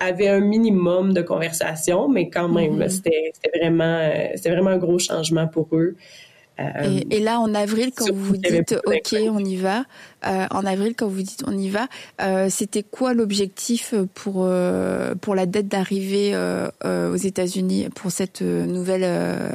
avait 0.00 0.28
un 0.28 0.40
minimum 0.40 1.12
de 1.12 1.22
conversation, 1.22 2.08
mais 2.08 2.28
quand 2.28 2.48
même, 2.48 2.88
c'était 2.88 3.32
vraiment, 3.56 3.84
euh, 3.84 4.28
c'était 4.34 4.50
vraiment 4.50 4.70
un 4.70 4.78
gros 4.78 4.98
changement 4.98 5.46
pour 5.46 5.68
eux. 5.72 5.96
Euh, 6.60 7.00
et, 7.10 7.18
là, 7.18 7.40
en 7.40 7.52
avril, 7.52 7.90
quand 7.96 8.12
vous 8.12 8.24
vous 8.24 8.36
dites 8.36 8.76
OK, 8.86 9.16
on 9.28 9.44
y 9.44 9.56
va, 9.56 9.84
euh, 10.24 10.46
en 10.52 10.64
avril, 10.64 10.94
quand 10.96 11.08
vous 11.08 11.22
dites 11.22 11.42
on 11.48 11.56
y 11.56 11.68
va, 11.68 11.88
c'était 12.48 12.84
quoi 12.84 13.12
l'objectif 13.12 13.92
pour 14.14 14.48
pour 15.20 15.34
la 15.34 15.46
date 15.46 15.66
d'arrivée 15.66 16.36
aux 16.84 17.16
États-Unis 17.16 17.88
pour 17.96 18.12
cette 18.12 18.42
nouvelle 18.42 19.04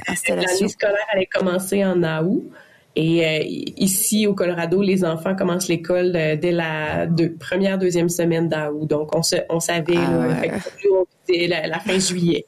installation? 0.08 0.56
L'année 0.58 0.68
scolaire 0.68 1.06
allait 1.14 1.26
commencer 1.26 1.86
en 1.86 2.04
août. 2.26 2.44
Et 2.96 3.26
euh, 3.26 3.44
ici, 3.78 4.28
au 4.28 4.34
Colorado, 4.34 4.82
les 4.82 5.06
enfants 5.06 5.36
commencent 5.36 5.68
l'école 5.68 6.14
euh, 6.16 6.36
dès 6.36 6.52
la 6.52 7.08
première, 7.40 7.78
deuxième 7.78 8.10
semaine 8.10 8.50
d'août. 8.50 8.88
Donc, 8.88 9.16
on, 9.16 9.22
se, 9.22 9.36
on 9.50 9.60
savait, 9.60 9.96
ah, 9.98 10.28
la, 11.48 11.68
la, 11.68 11.80
fin 11.80 12.00
juillet. 12.00 12.46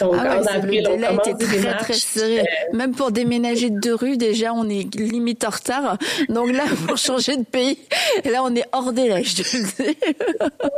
Donc, 0.00 0.14
ah 0.18 0.40
en 0.40 0.46
avril, 0.46 0.88
on 0.90 1.00
commence 1.00 1.38
des 1.38 1.46
très, 1.46 1.76
Très 1.76 1.94
serré. 1.94 2.40
Euh, 2.40 2.76
Même 2.76 2.92
pour 2.94 3.10
déménager 3.12 3.70
de 3.70 3.78
deux 3.78 3.94
rues, 3.94 4.16
déjà, 4.16 4.52
on 4.52 4.68
est 4.68 4.94
limite 4.94 5.44
en 5.44 5.50
retard. 5.50 5.98
Donc 6.28 6.52
là, 6.52 6.64
pour 6.86 6.96
changer 7.10 7.36
de 7.36 7.44
pays, 7.44 7.78
là, 8.24 8.42
on 8.42 8.54
est 8.54 8.64
hors 8.72 8.92
délai, 8.92 9.24
je 9.24 9.42
te 9.42 9.56
le 9.56 9.62
dis. 9.62 9.98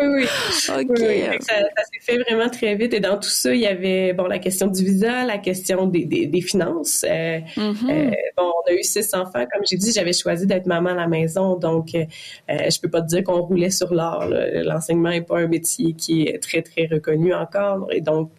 oui, 0.01 0.07
oui. 0.07 0.25
OK. 0.81 1.43
Ça, 1.43 1.55
s'est 1.55 2.01
fait 2.01 2.19
vraiment 2.19 2.49
très 2.49 2.75
vite. 2.75 2.95
Et 2.95 3.01
dans 3.01 3.19
tout 3.19 3.29
ça, 3.29 3.55
il 3.55 3.61
y 3.61 3.67
avait, 3.67 4.13
bon, 4.13 4.27
la 4.27 4.39
question 4.39 4.67
du 4.67 4.85
visa, 4.85 5.25
la 5.25 5.39
question 5.39 5.87
des, 5.87 6.05
des, 6.05 6.41
finances. 6.41 7.05
Euh, 7.09 7.39
mm-hmm. 7.57 7.91
euh, 7.91 8.11
bon, 8.37 8.53
on 8.65 8.71
a 8.71 8.75
eu 8.75 8.83
six 8.83 9.15
enfants. 9.15 9.45
Comme 9.53 9.63
j'ai 9.69 9.77
dit, 9.77 9.93
j'avais 9.93 10.13
choisi 10.13 10.47
d'être 10.47 10.67
maman 10.67 10.91
à 10.91 10.95
la 10.95 11.07
maison. 11.09 11.57
Donc, 11.57 11.95
euh, 11.95 12.05
je 12.49 12.81
peux 12.81 12.91
pas 12.91 13.03
te 13.03 13.09
dire 13.09 13.25
qu'on 13.25 13.41
roulait 13.41 13.71
sur 13.71 13.93
l'or. 13.93 14.27
L'enseignement 14.29 15.11
est 15.11 15.23
pas 15.23 15.39
un 15.39 15.49
métier 15.49 15.95
qui 15.95 16.23
est 16.23 16.43
très, 16.43 16.63
très 16.63 16.87
reconnu 16.87 17.35
encore. 17.35 17.89
Et 17.91 18.01
donc, 18.01 18.31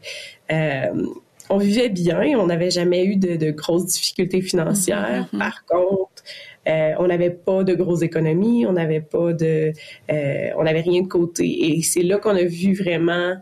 on 0.50 1.58
vivait 1.58 1.90
bien, 1.90 2.22
on 2.40 2.48
n'avait 2.48 2.72
jamais 2.72 3.06
eu 3.06 3.16
de, 3.16 3.52
grosses 3.52 3.86
difficultés 3.86 4.42
financières. 4.42 5.28
Mm-hmm. 5.34 5.38
Par 5.38 5.66
contre, 5.66 6.24
euh, 6.68 6.94
on 7.00 7.08
n'avait 7.08 7.30
pas 7.30 7.64
de 7.64 7.74
grosses 7.74 8.02
économies, 8.02 8.66
on 8.66 8.74
n'avait 8.74 9.02
pas 9.02 9.34
de, 9.34 9.74
euh, 10.12 10.50
on 10.58 10.64
n'avait 10.64 10.82
rien 10.82 11.02
de 11.02 11.08
côté. 11.08 11.78
Et 11.78 11.82
c'est 11.82 12.04
là 12.04 12.18
qu'on 12.18 12.36
a 12.36 12.44
vu 12.44 12.74
vraiment 12.74 13.36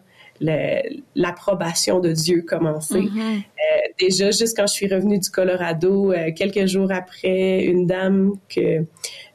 l'approbation 1.15 1.99
de 1.99 2.13
Dieu 2.13 2.41
commencer. 2.41 3.01
Mm-hmm. 3.01 3.37
Euh, 3.37 3.87
déjà, 3.99 4.31
juste 4.31 4.57
quand 4.57 4.65
je 4.65 4.73
suis 4.73 4.87
revenue 4.87 5.19
du 5.19 5.29
Colorado, 5.29 6.13
quelques 6.35 6.65
jours 6.65 6.91
après, 6.91 7.63
une 7.63 7.85
dame 7.85 8.33
que 8.49 8.83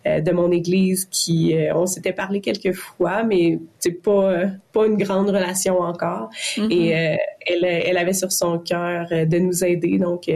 de 0.06 0.32
mon 0.32 0.50
église 0.50 1.06
qui 1.10 1.54
on 1.74 1.86
s'était 1.86 2.12
parlé 2.12 2.40
quelques 2.40 2.72
fois 2.72 3.22
mais 3.22 3.58
c'est 3.78 4.02
pas 4.02 4.42
pas 4.72 4.86
une 4.86 4.96
grande 4.96 5.30
relation 5.30 5.80
encore 5.80 6.30
mm-hmm. 6.56 6.72
et 6.72 7.18
elle, 7.46 7.64
elle 7.64 7.98
avait 7.98 8.12
sur 8.12 8.30
son 8.30 8.58
cœur 8.58 9.08
de 9.10 9.38
nous 9.38 9.64
aider 9.64 9.98
donc 9.98 10.30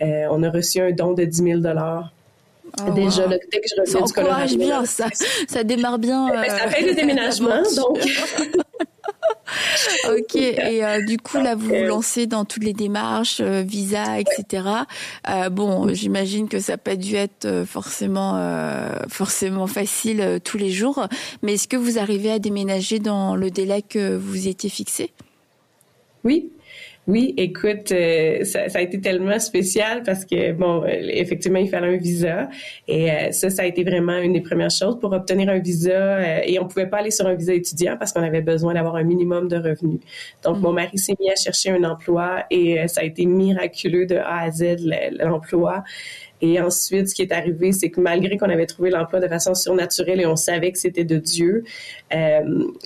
on 0.00 0.42
a 0.42 0.50
reçu 0.50 0.80
un 0.80 0.92
don 0.92 1.12
de 1.12 1.24
10 1.24 1.42
000 1.42 1.60
dollars 1.60 2.12
Oh, 2.78 2.92
Déjà, 2.92 3.26
dès 3.26 3.38
que 3.38 3.68
je 3.68 3.80
reviens 3.80 4.00
ça 4.00 4.06
du 4.06 4.12
Colorado. 4.12 4.56
bien, 4.56 4.84
ça, 4.84 5.06
ça 5.48 5.64
démarre 5.64 5.98
bien. 5.98 6.28
Euh... 6.30 6.44
ça 6.44 6.68
fait 6.68 6.86
le 6.86 6.94
déménagement, 6.94 7.62
donc. 7.76 7.98
ok, 10.08 10.36
et 10.36 10.84
euh, 10.84 11.04
du 11.04 11.18
coup 11.18 11.38
là 11.38 11.54
vous 11.54 11.68
vous 11.68 11.84
lancez 11.84 12.26
dans 12.26 12.44
toutes 12.44 12.64
les 12.64 12.72
démarches, 12.72 13.40
euh, 13.40 13.62
visa, 13.62 14.18
etc. 14.18 14.68
Euh, 15.28 15.50
bon, 15.50 15.92
j'imagine 15.92 16.48
que 16.48 16.60
ça 16.60 16.72
n'a 16.72 16.78
pas 16.78 16.96
dû 16.96 17.16
être 17.16 17.64
forcément 17.66 18.20
forcément 19.08 19.66
facile 19.66 20.40
tous 20.44 20.58
les 20.58 20.70
jours, 20.70 21.06
mais 21.42 21.54
est-ce 21.54 21.68
que 21.68 21.76
vous 21.76 21.98
arrivez 21.98 22.30
à 22.30 22.38
déménager 22.38 22.98
dans 22.98 23.36
le 23.36 23.50
délai 23.50 23.82
que 23.82 24.16
vous 24.16 24.48
étiez 24.48 24.70
fixé? 24.70 25.12
Oui, 26.24 26.50
oui, 27.10 27.34
écoute, 27.36 27.90
euh, 27.90 28.44
ça, 28.44 28.68
ça, 28.68 28.78
a 28.78 28.82
été 28.82 29.00
tellement 29.00 29.38
spécial 29.40 30.04
parce 30.04 30.24
que, 30.24 30.52
bon, 30.52 30.84
euh, 30.84 30.88
effectivement, 31.08 31.58
il 31.58 31.68
fallait 31.68 31.88
un 31.88 31.96
visa. 31.96 32.48
Et 32.86 33.10
euh, 33.10 33.32
ça, 33.32 33.50
ça 33.50 33.62
a 33.62 33.64
été 33.64 33.82
vraiment 33.82 34.18
une 34.18 34.34
des 34.34 34.40
premières 34.40 34.70
choses 34.70 34.96
pour 35.00 35.12
obtenir 35.12 35.48
un 35.48 35.58
visa. 35.58 36.46
et 36.46 36.60
on 36.60 36.68
pouvait 36.68 36.86
pas 36.86 36.98
aller 36.98 37.10
sur 37.10 37.26
un 37.26 37.34
visa 37.34 37.52
étudiant 37.52 37.96
parce 37.98 38.12
qu'on 38.12 38.22
avait 38.22 38.42
besoin 38.42 38.74
d'avoir 38.74 38.94
un 38.94 39.02
minimum 39.02 39.48
de 39.48 39.56
revenus. 39.56 40.00
Donc, 40.44 40.58
mon 40.60 40.72
mari 40.72 40.98
s'est 40.98 41.16
mis 41.18 41.28
à 41.30 41.34
chercher 41.34 41.70
un 41.70 41.82
emploi 41.82 42.44
et 42.48 42.86
ça 42.86 43.00
a 43.00 43.04
été 43.04 43.26
miraculeux 43.26 44.06
de 44.06 44.16
A 44.16 44.42
à 44.42 44.50
Z, 44.52 44.76
l'emploi. 45.18 45.82
Et 46.42 46.60
ensuite, 46.60 47.08
ce 47.08 47.14
qui 47.14 47.22
est 47.22 47.32
arrivé, 47.32 47.72
c'est 47.72 47.90
que 47.90 48.00
malgré 48.00 48.36
qu'on 48.36 48.48
avait 48.48 48.66
trouvé 48.66 48.90
l'emploi 48.90 49.20
de 49.20 49.28
façon 49.28 49.54
surnaturelle 49.54 50.20
et 50.20 50.26
on 50.26 50.36
savait 50.36 50.72
que 50.72 50.78
c'était 50.78 51.04
de 51.04 51.16
Dieu, 51.16 51.64
euh, 52.14 52.40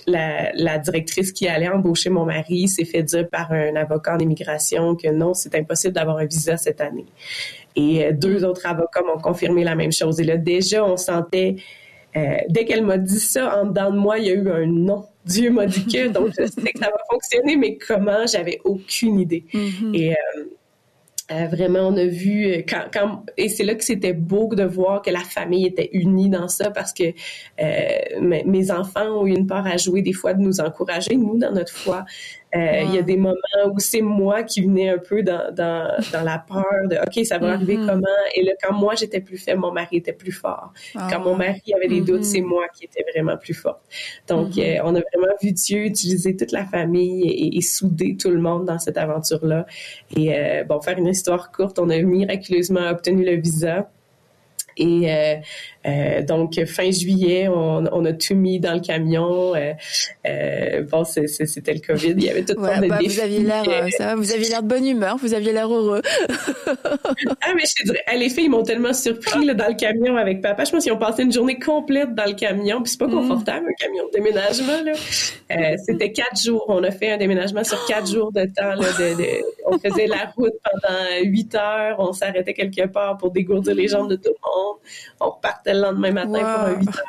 la, 0.07 0.51
la, 0.53 0.77
directrice 0.77 1.31
qui 1.31 1.47
allait 1.47 1.69
embaucher 1.69 2.09
mon 2.09 2.25
mari 2.25 2.67
s'est 2.67 2.85
fait 2.85 3.03
dire 3.03 3.27
par 3.29 3.51
un 3.51 3.75
avocat 3.75 4.15
en 4.15 4.19
immigration 4.19 4.95
que 4.95 5.09
non, 5.09 5.33
c'est 5.33 5.55
impossible 5.55 5.93
d'avoir 5.93 6.17
un 6.17 6.25
visa 6.25 6.57
cette 6.57 6.81
année. 6.81 7.05
Et 7.75 8.05
euh, 8.05 8.11
deux 8.11 8.43
autres 8.43 8.65
avocats 8.65 9.01
m'ont 9.01 9.19
confirmé 9.19 9.63
la 9.63 9.75
même 9.75 9.91
chose. 9.91 10.19
Et 10.19 10.23
là, 10.23 10.37
déjà, 10.37 10.85
on 10.85 10.97
sentait, 10.97 11.55
euh, 12.15 12.37
dès 12.49 12.65
qu'elle 12.65 12.85
m'a 12.85 12.97
dit 12.97 13.19
ça, 13.19 13.61
en 13.61 13.65
dedans 13.67 13.91
de 13.91 13.97
moi, 13.97 14.17
il 14.19 14.25
y 14.25 14.29
a 14.29 14.33
eu 14.33 14.49
un 14.49 14.65
non. 14.65 15.05
Dieu 15.25 15.49
m'a 15.49 15.65
dit 15.65 15.85
que, 15.85 16.07
donc 16.09 16.29
je 16.37 16.45
sais 16.45 16.71
que 16.71 16.79
ça 16.79 16.85
va 16.85 16.97
fonctionner, 17.09 17.55
mais 17.55 17.77
comment, 17.77 18.25
j'avais 18.27 18.59
aucune 18.63 19.19
idée. 19.19 19.45
Mm-hmm. 19.55 19.95
Et 19.95 20.11
euh, 20.11 20.43
euh, 21.31 21.47
vraiment, 21.47 21.87
on 21.87 21.97
a 21.97 22.05
vu 22.05 22.45
euh, 22.45 22.61
quand, 22.67 22.83
quand 22.93 23.25
et 23.35 23.49
c'est 23.49 23.63
là 23.63 23.73
que 23.73 23.83
c'était 23.83 24.13
beau 24.13 24.53
de 24.53 24.63
voir 24.63 25.01
que 25.01 25.09
la 25.09 25.21
famille 25.21 25.65
était 25.65 25.89
unie 25.91 26.29
dans 26.29 26.47
ça 26.47 26.69
parce 26.69 26.93
que 26.93 27.03
euh, 27.59 28.41
mes 28.45 28.69
enfants 28.69 29.07
ont 29.07 29.25
eu 29.25 29.31
une 29.31 29.47
part 29.47 29.65
à 29.65 29.77
jouer 29.77 30.03
des 30.03 30.13
fois 30.13 30.35
de 30.35 30.41
nous 30.41 30.61
encourager 30.61 31.15
nous 31.15 31.39
dans 31.39 31.51
notre 31.51 31.73
foi 31.73 32.05
euh, 32.55 32.81
il 32.83 32.95
y 32.95 32.97
a 32.97 33.01
des 33.01 33.17
moments 33.17 33.35
où 33.71 33.79
c'est 33.79 34.01
moi 34.01 34.43
qui 34.43 34.61
venais 34.61 34.89
un 34.89 34.97
peu 34.97 35.23
dans, 35.23 35.53
dans, 35.53 35.93
dans 36.13 36.23
la 36.23 36.39
peur 36.39 36.87
de 36.89 36.95
OK, 36.95 37.25
ça 37.25 37.37
va 37.37 37.53
arriver 37.53 37.75
mm-hmm. 37.75 37.87
comment? 37.87 38.07
Et 38.35 38.43
là, 38.43 38.53
quand 38.61 38.73
moi 38.73 38.95
j'étais 38.95 39.19
plus 39.19 39.37
faible, 39.37 39.59
mon 39.59 39.71
mari 39.71 39.97
était 39.97 40.13
plus 40.13 40.31
fort. 40.31 40.71
Quand 40.93 41.19
mon 41.19 41.35
mari 41.35 41.61
avait 41.75 41.87
des 41.87 42.01
doutes, 42.01 42.23
c'est 42.23 42.39
mm-hmm. 42.39 42.45
moi 42.45 42.67
qui 42.73 42.85
étais 42.85 43.03
vraiment 43.13 43.37
plus 43.37 43.53
forte. 43.53 43.81
Donc, 44.27 44.51
mm-hmm. 44.51 44.79
euh, 44.79 44.83
on 44.85 44.95
a 44.95 45.01
vraiment 45.01 45.33
vu 45.41 45.51
Dieu 45.51 45.85
utiliser 45.85 46.35
toute 46.35 46.51
la 46.51 46.65
famille 46.65 47.57
et, 47.57 47.61
souder 47.61 48.15
tout 48.15 48.29
le 48.29 48.39
monde 48.39 48.65
dans 48.65 48.79
cette 48.79 48.97
aventure-là. 48.97 49.65
Et 50.15 50.35
euh, 50.35 50.63
bon, 50.63 50.79
faire 50.81 50.97
une 50.97 51.07
histoire 51.07 51.51
courte, 51.51 51.79
on 51.79 51.89
a 51.89 51.99
miraculeusement 51.99 52.87
obtenu 52.89 53.25
le 53.25 53.35
visa. 53.35 53.89
Et 54.77 55.11
euh, 55.11 55.35
euh, 55.87 56.23
donc, 56.23 56.63
fin 56.65 56.89
juillet, 56.89 57.47
on, 57.47 57.83
on, 57.91 58.05
a 58.05 58.13
tout 58.13 58.35
mis 58.35 58.59
dans 58.59 58.73
le 58.73 58.79
camion. 58.79 59.55
Euh, 59.55 59.73
euh 60.27 60.81
bon, 60.83 61.03
c'était 61.03 61.73
le 61.73 61.79
COVID. 61.79 62.13
Il 62.17 62.23
y 62.23 62.29
avait 62.29 62.43
tout 62.43 62.55
voilà, 62.57 62.87
bah, 62.87 62.99
Vous 63.03 63.19
aviez 63.19 63.39
l'air, 63.39 63.63
euh, 63.67 63.89
ça 63.95 64.07
va, 64.07 64.15
vous 64.15 64.31
aviez 64.31 64.49
l'air 64.49 64.63
de 64.63 64.67
bonne 64.67 64.85
humeur. 64.85 65.17
Vous 65.17 65.33
aviez 65.33 65.53
l'air 65.53 65.71
heureux. 65.71 66.01
ah, 66.67 67.53
mais 67.55 67.63
je 67.65 67.83
te 67.83 67.85
dirais, 67.85 68.03
les 68.17 68.29
filles 68.29 68.49
m'ont 68.49 68.63
tellement 68.63 68.93
surpris 68.93 69.45
là, 69.45 69.53
dans 69.53 69.67
le 69.67 69.75
camion 69.75 70.17
avec 70.17 70.41
papa. 70.41 70.63
Je 70.63 70.71
pense 70.71 70.83
qu'ils 70.83 70.93
ont 70.93 70.97
passé 70.97 71.23
une 71.23 71.31
journée 71.31 71.59
complète 71.59 72.15
dans 72.15 72.25
le 72.25 72.33
camion. 72.33 72.81
Puis 72.81 72.93
c'est 72.93 72.99
pas 72.99 73.07
mm. 73.07 73.11
confortable, 73.11 73.67
un 73.69 73.85
camion 73.85 74.07
de 74.07 74.11
déménagement. 74.11 74.81
Là. 74.83 75.77
C'était 75.85 76.11
quatre 76.11 76.41
jours. 76.41 76.65
On 76.67 76.83
a 76.83 76.91
fait 76.91 77.11
un 77.11 77.17
déménagement 77.17 77.63
sur 77.63 77.85
quatre 77.85 78.07
jours 78.11 78.31
de 78.31 78.45
temps. 78.45 78.73
Là, 78.75 78.87
de, 78.99 79.21
de, 79.21 79.27
on 79.67 79.77
faisait 79.77 80.07
la 80.07 80.31
route 80.35 80.53
pendant 80.63 81.23
huit 81.23 81.53
heures. 81.53 81.97
On 81.99 82.11
s'arrêtait 82.11 82.53
quelque 82.53 82.87
part 82.87 83.17
pour 83.17 83.31
dégourdir 83.31 83.75
les 83.75 83.87
jambes 83.87 84.09
de 84.09 84.15
tout 84.15 84.29
le 84.29 84.31
monde. 84.31 84.77
On 85.19 85.29
repartait 85.29 85.74
le 85.75 85.81
lendemain 85.81 86.11
matin 86.11 86.27
pour 86.27 86.39
un 86.39 86.79
8 86.79 86.87
heures. 86.89 87.03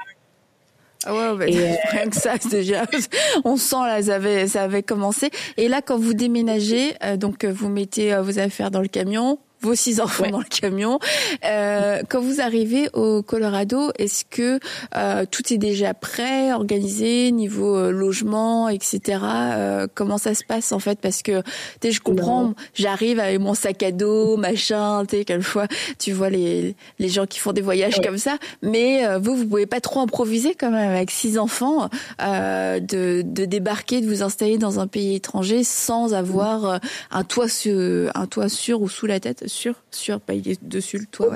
Ah 1.04 1.14
ouais, 1.14 1.56
euh, 1.56 1.74
rien 1.90 2.08
que 2.08 2.16
ça, 2.16 2.36
déjà, 2.36 2.84
on 3.44 3.56
sent 3.56 3.76
là, 3.76 4.02
ça 4.02 4.16
avait, 4.16 4.48
ça 4.48 4.64
avait 4.64 4.82
commencé. 4.82 5.30
Et 5.56 5.68
là, 5.68 5.80
quand 5.80 5.98
vous 5.98 6.14
déménagez, 6.14 6.94
euh, 7.04 7.16
donc 7.16 7.44
vous 7.44 7.68
mettez 7.68 8.12
euh, 8.12 8.22
vos 8.22 8.38
affaires 8.38 8.72
dans 8.72 8.80
le 8.80 8.88
camion, 8.88 9.38
vos 9.66 9.74
six 9.74 10.00
enfants 10.00 10.30
dans 10.30 10.38
le 10.38 10.44
camion. 10.44 11.00
Euh, 11.44 12.00
quand 12.08 12.20
vous 12.20 12.40
arrivez 12.40 12.88
au 12.92 13.22
Colorado, 13.22 13.90
est-ce 13.98 14.24
que 14.24 14.60
euh, 14.94 15.24
tout 15.28 15.52
est 15.52 15.58
déjà 15.58 15.92
prêt, 15.92 16.52
organisé, 16.52 17.32
niveau 17.32 17.76
euh, 17.76 17.90
logement, 17.90 18.68
etc. 18.68 19.18
Euh, 19.24 19.86
comment 19.92 20.18
ça 20.18 20.34
se 20.34 20.44
passe 20.44 20.70
en 20.70 20.78
fait? 20.78 21.00
Parce 21.00 21.22
que 21.22 21.42
tu 21.80 21.90
je 21.90 22.00
comprends, 22.00 22.54
j'arrive 22.74 23.18
avec 23.18 23.40
mon 23.40 23.54
sac 23.54 23.82
à 23.82 23.90
dos, 23.90 24.36
machin, 24.48 25.04
tu 25.04 25.16
sais, 25.16 25.24
quelquefois 25.24 25.66
tu 25.98 26.12
vois 26.12 26.30
les 26.30 26.76
les 27.00 27.08
gens 27.08 27.26
qui 27.26 27.40
font 27.40 27.52
des 27.52 27.60
voyages 27.60 28.00
comme 28.00 28.18
ça, 28.18 28.38
mais 28.62 29.04
euh, 29.04 29.18
vous 29.18 29.34
vous 29.34 29.46
pouvez 29.46 29.66
pas 29.66 29.80
trop 29.80 30.00
improviser 30.00 30.54
quand 30.54 30.70
même 30.70 30.94
avec 30.94 31.10
six 31.10 31.38
enfants 31.38 31.88
de 32.20 33.22
de 33.22 33.44
débarquer, 33.44 34.00
de 34.00 34.06
vous 34.06 34.22
installer 34.22 34.58
dans 34.58 34.78
un 34.78 34.86
pays 34.86 35.16
étranger 35.16 35.64
sans 35.64 36.14
avoir 36.14 36.80
un 37.10 37.24
toit 37.24 37.48
sur 37.48 38.10
un 38.14 38.26
toit 38.26 38.48
sûr 38.48 38.80
ou 38.80 38.88
sous 38.88 39.06
la 39.06 39.18
tête 39.18 39.44
sur, 39.56 39.74
sur, 39.90 40.20
bah, 40.26 40.34
il 40.34 40.48
est 40.48 40.62
dessus 40.62 40.98
le 40.98 41.06
toit. 41.06 41.34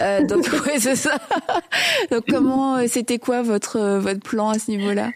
Euh, 0.00 0.26
donc 0.26 0.44
ouais, 0.66 0.78
c'est 0.78 0.96
ça. 0.96 1.18
donc 2.10 2.24
comment, 2.28 2.76
euh, 2.76 2.86
c'était 2.88 3.18
quoi 3.18 3.42
votre 3.42 3.76
euh, 3.76 4.00
votre 4.00 4.20
plan 4.20 4.50
à 4.50 4.58
ce 4.58 4.70
niveau-là? 4.70 5.10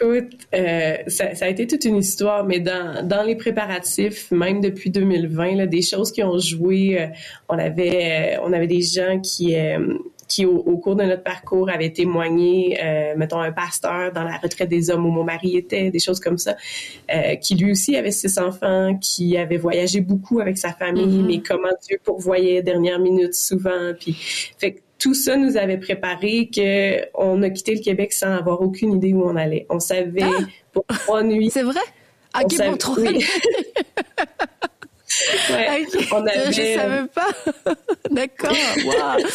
Écoute, 0.00 0.32
euh, 0.54 0.96
ça, 1.06 1.34
ça, 1.34 1.44
a 1.44 1.48
été 1.48 1.66
toute 1.66 1.84
une 1.84 1.98
histoire, 1.98 2.44
mais 2.44 2.60
dans, 2.60 3.06
dans 3.06 3.22
les 3.22 3.36
préparatifs, 3.36 4.30
même 4.30 4.62
depuis 4.62 4.88
2020, 4.88 5.56
là, 5.56 5.66
des 5.66 5.82
choses 5.82 6.10
qui 6.12 6.22
ont 6.22 6.38
joué. 6.38 7.10
on 7.50 7.58
avait 7.58 8.38
on 8.42 8.54
avait 8.54 8.66
des 8.66 8.80
gens 8.80 9.20
qui 9.20 9.54
qui, 10.32 10.46
au, 10.46 10.78
cours 10.78 10.96
de 10.96 11.04
notre 11.04 11.22
parcours, 11.22 11.68
avait 11.68 11.90
témoigné, 11.90 12.78
euh, 12.82 13.14
mettons, 13.18 13.40
un 13.40 13.52
pasteur 13.52 14.12
dans 14.12 14.24
la 14.24 14.38
retraite 14.38 14.70
des 14.70 14.88
hommes 14.88 15.04
où 15.04 15.10
mon 15.10 15.24
mari 15.24 15.58
était, 15.58 15.90
des 15.90 15.98
choses 15.98 16.20
comme 16.20 16.38
ça, 16.38 16.56
euh, 17.14 17.34
qui 17.36 17.54
lui 17.54 17.70
aussi 17.72 17.96
avait 17.96 18.10
six 18.10 18.38
enfants, 18.38 18.96
qui 18.98 19.36
avait 19.36 19.58
voyagé 19.58 20.00
beaucoup 20.00 20.40
avec 20.40 20.56
sa 20.56 20.72
famille, 20.72 21.04
mm-hmm. 21.04 21.26
mais 21.26 21.42
comment 21.42 21.68
Dieu 21.86 21.98
pourvoyait 22.02 22.62
dernière 22.62 22.98
minute 22.98 23.34
souvent, 23.34 23.92
puis 24.00 24.14
fait 24.58 24.82
tout 24.98 25.14
ça 25.14 25.36
nous 25.36 25.56
avait 25.56 25.78
préparé 25.78 26.48
que 26.48 27.04
on 27.14 27.42
a 27.42 27.50
quitté 27.50 27.74
le 27.74 27.80
Québec 27.80 28.12
sans 28.12 28.30
avoir 28.30 28.62
aucune 28.62 28.92
idée 28.92 29.12
où 29.12 29.24
on 29.24 29.34
allait. 29.34 29.66
On 29.68 29.80
savait 29.80 30.22
ah! 30.22 30.44
pour 30.72 30.86
trois 30.86 31.24
nuits. 31.24 31.50
C'est 31.50 31.64
vrai? 31.64 31.80
Ah, 32.32 32.42
ok, 32.44 32.56
pour 32.68 32.78
trois 32.78 33.00
nuits. 33.00 33.26
Ouais, 35.50 35.86
on 36.12 36.26
avait... 36.26 36.52
Je 36.52 36.74
savais 36.74 37.08
pas. 37.08 37.28
D'accord. 38.10 38.52
Wow. 38.84 39.26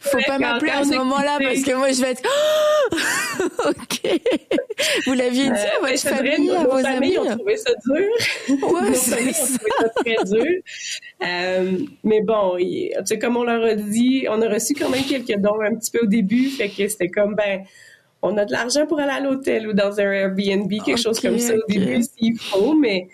Faut 0.00 0.18
pas 0.26 0.38
m'appeler 0.38 0.70
à 0.70 0.84
ce 0.84 0.94
moment-là 0.96 1.38
parce 1.40 1.62
que 1.62 1.74
moi 1.74 1.92
je 1.92 2.00
vais 2.00 2.10
être. 2.12 2.22
ok. 3.68 4.20
Vous 5.06 5.12
l'aviez 5.12 5.44
dit 5.44 5.50
à 5.50 5.80
votre 5.80 5.98
famille, 5.98 6.50
à 6.50 6.64
vos 6.64 6.86
amis? 6.86 7.18
On 7.18 7.36
trouvait 7.36 7.56
ça 7.56 7.70
dur. 7.84 8.08
Ouais, 8.48 8.94
c'est 8.94 9.32
ça. 9.32 9.58
ça 9.58 9.88
très 9.96 10.16
dur. 10.24 10.62
Euh, 11.22 11.72
mais 12.02 12.22
bon, 12.22 12.56
tu 12.58 12.90
sais, 13.04 13.18
comme 13.18 13.36
on 13.36 13.44
leur 13.44 13.64
a 13.64 13.74
dit, 13.74 14.26
on 14.28 14.40
a 14.42 14.48
reçu 14.48 14.74
quand 14.74 14.88
même 14.88 15.04
quelques 15.04 15.38
dons 15.38 15.60
un 15.60 15.74
petit 15.74 15.90
peu 15.90 16.00
au 16.02 16.06
début, 16.06 16.48
fait 16.48 16.68
que 16.68 16.88
c'était 16.88 17.08
comme 17.08 17.34
ben 17.34 17.64
on 18.22 18.36
a 18.36 18.44
de 18.44 18.52
l'argent 18.52 18.86
pour 18.86 19.00
aller 19.00 19.12
à 19.12 19.20
l'hôtel 19.20 19.68
ou 19.68 19.72
dans 19.72 19.98
un 19.98 20.12
Airbnb, 20.12 20.70
quelque 20.84 21.00
chose 21.00 21.20
comme 21.20 21.38
ça 21.38 21.54
au 21.54 21.62
début 21.68 22.02
s'il 22.02 22.38
faut, 22.38 22.74
mais 22.74 23.08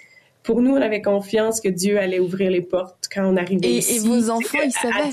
pour 0.46 0.62
nous, 0.62 0.70
on 0.70 0.80
avait 0.80 1.02
confiance 1.02 1.60
que 1.60 1.68
Dieu 1.68 1.98
allait 1.98 2.20
ouvrir 2.20 2.52
les 2.52 2.62
portes 2.62 3.08
quand 3.12 3.26
on 3.26 3.36
arrivait 3.36 3.66
et, 3.66 3.78
ici. 3.78 3.96
Et 3.96 3.98
vos 3.98 4.30
enfants, 4.30 4.58
ils 4.64 4.72
savaient? 4.72 5.10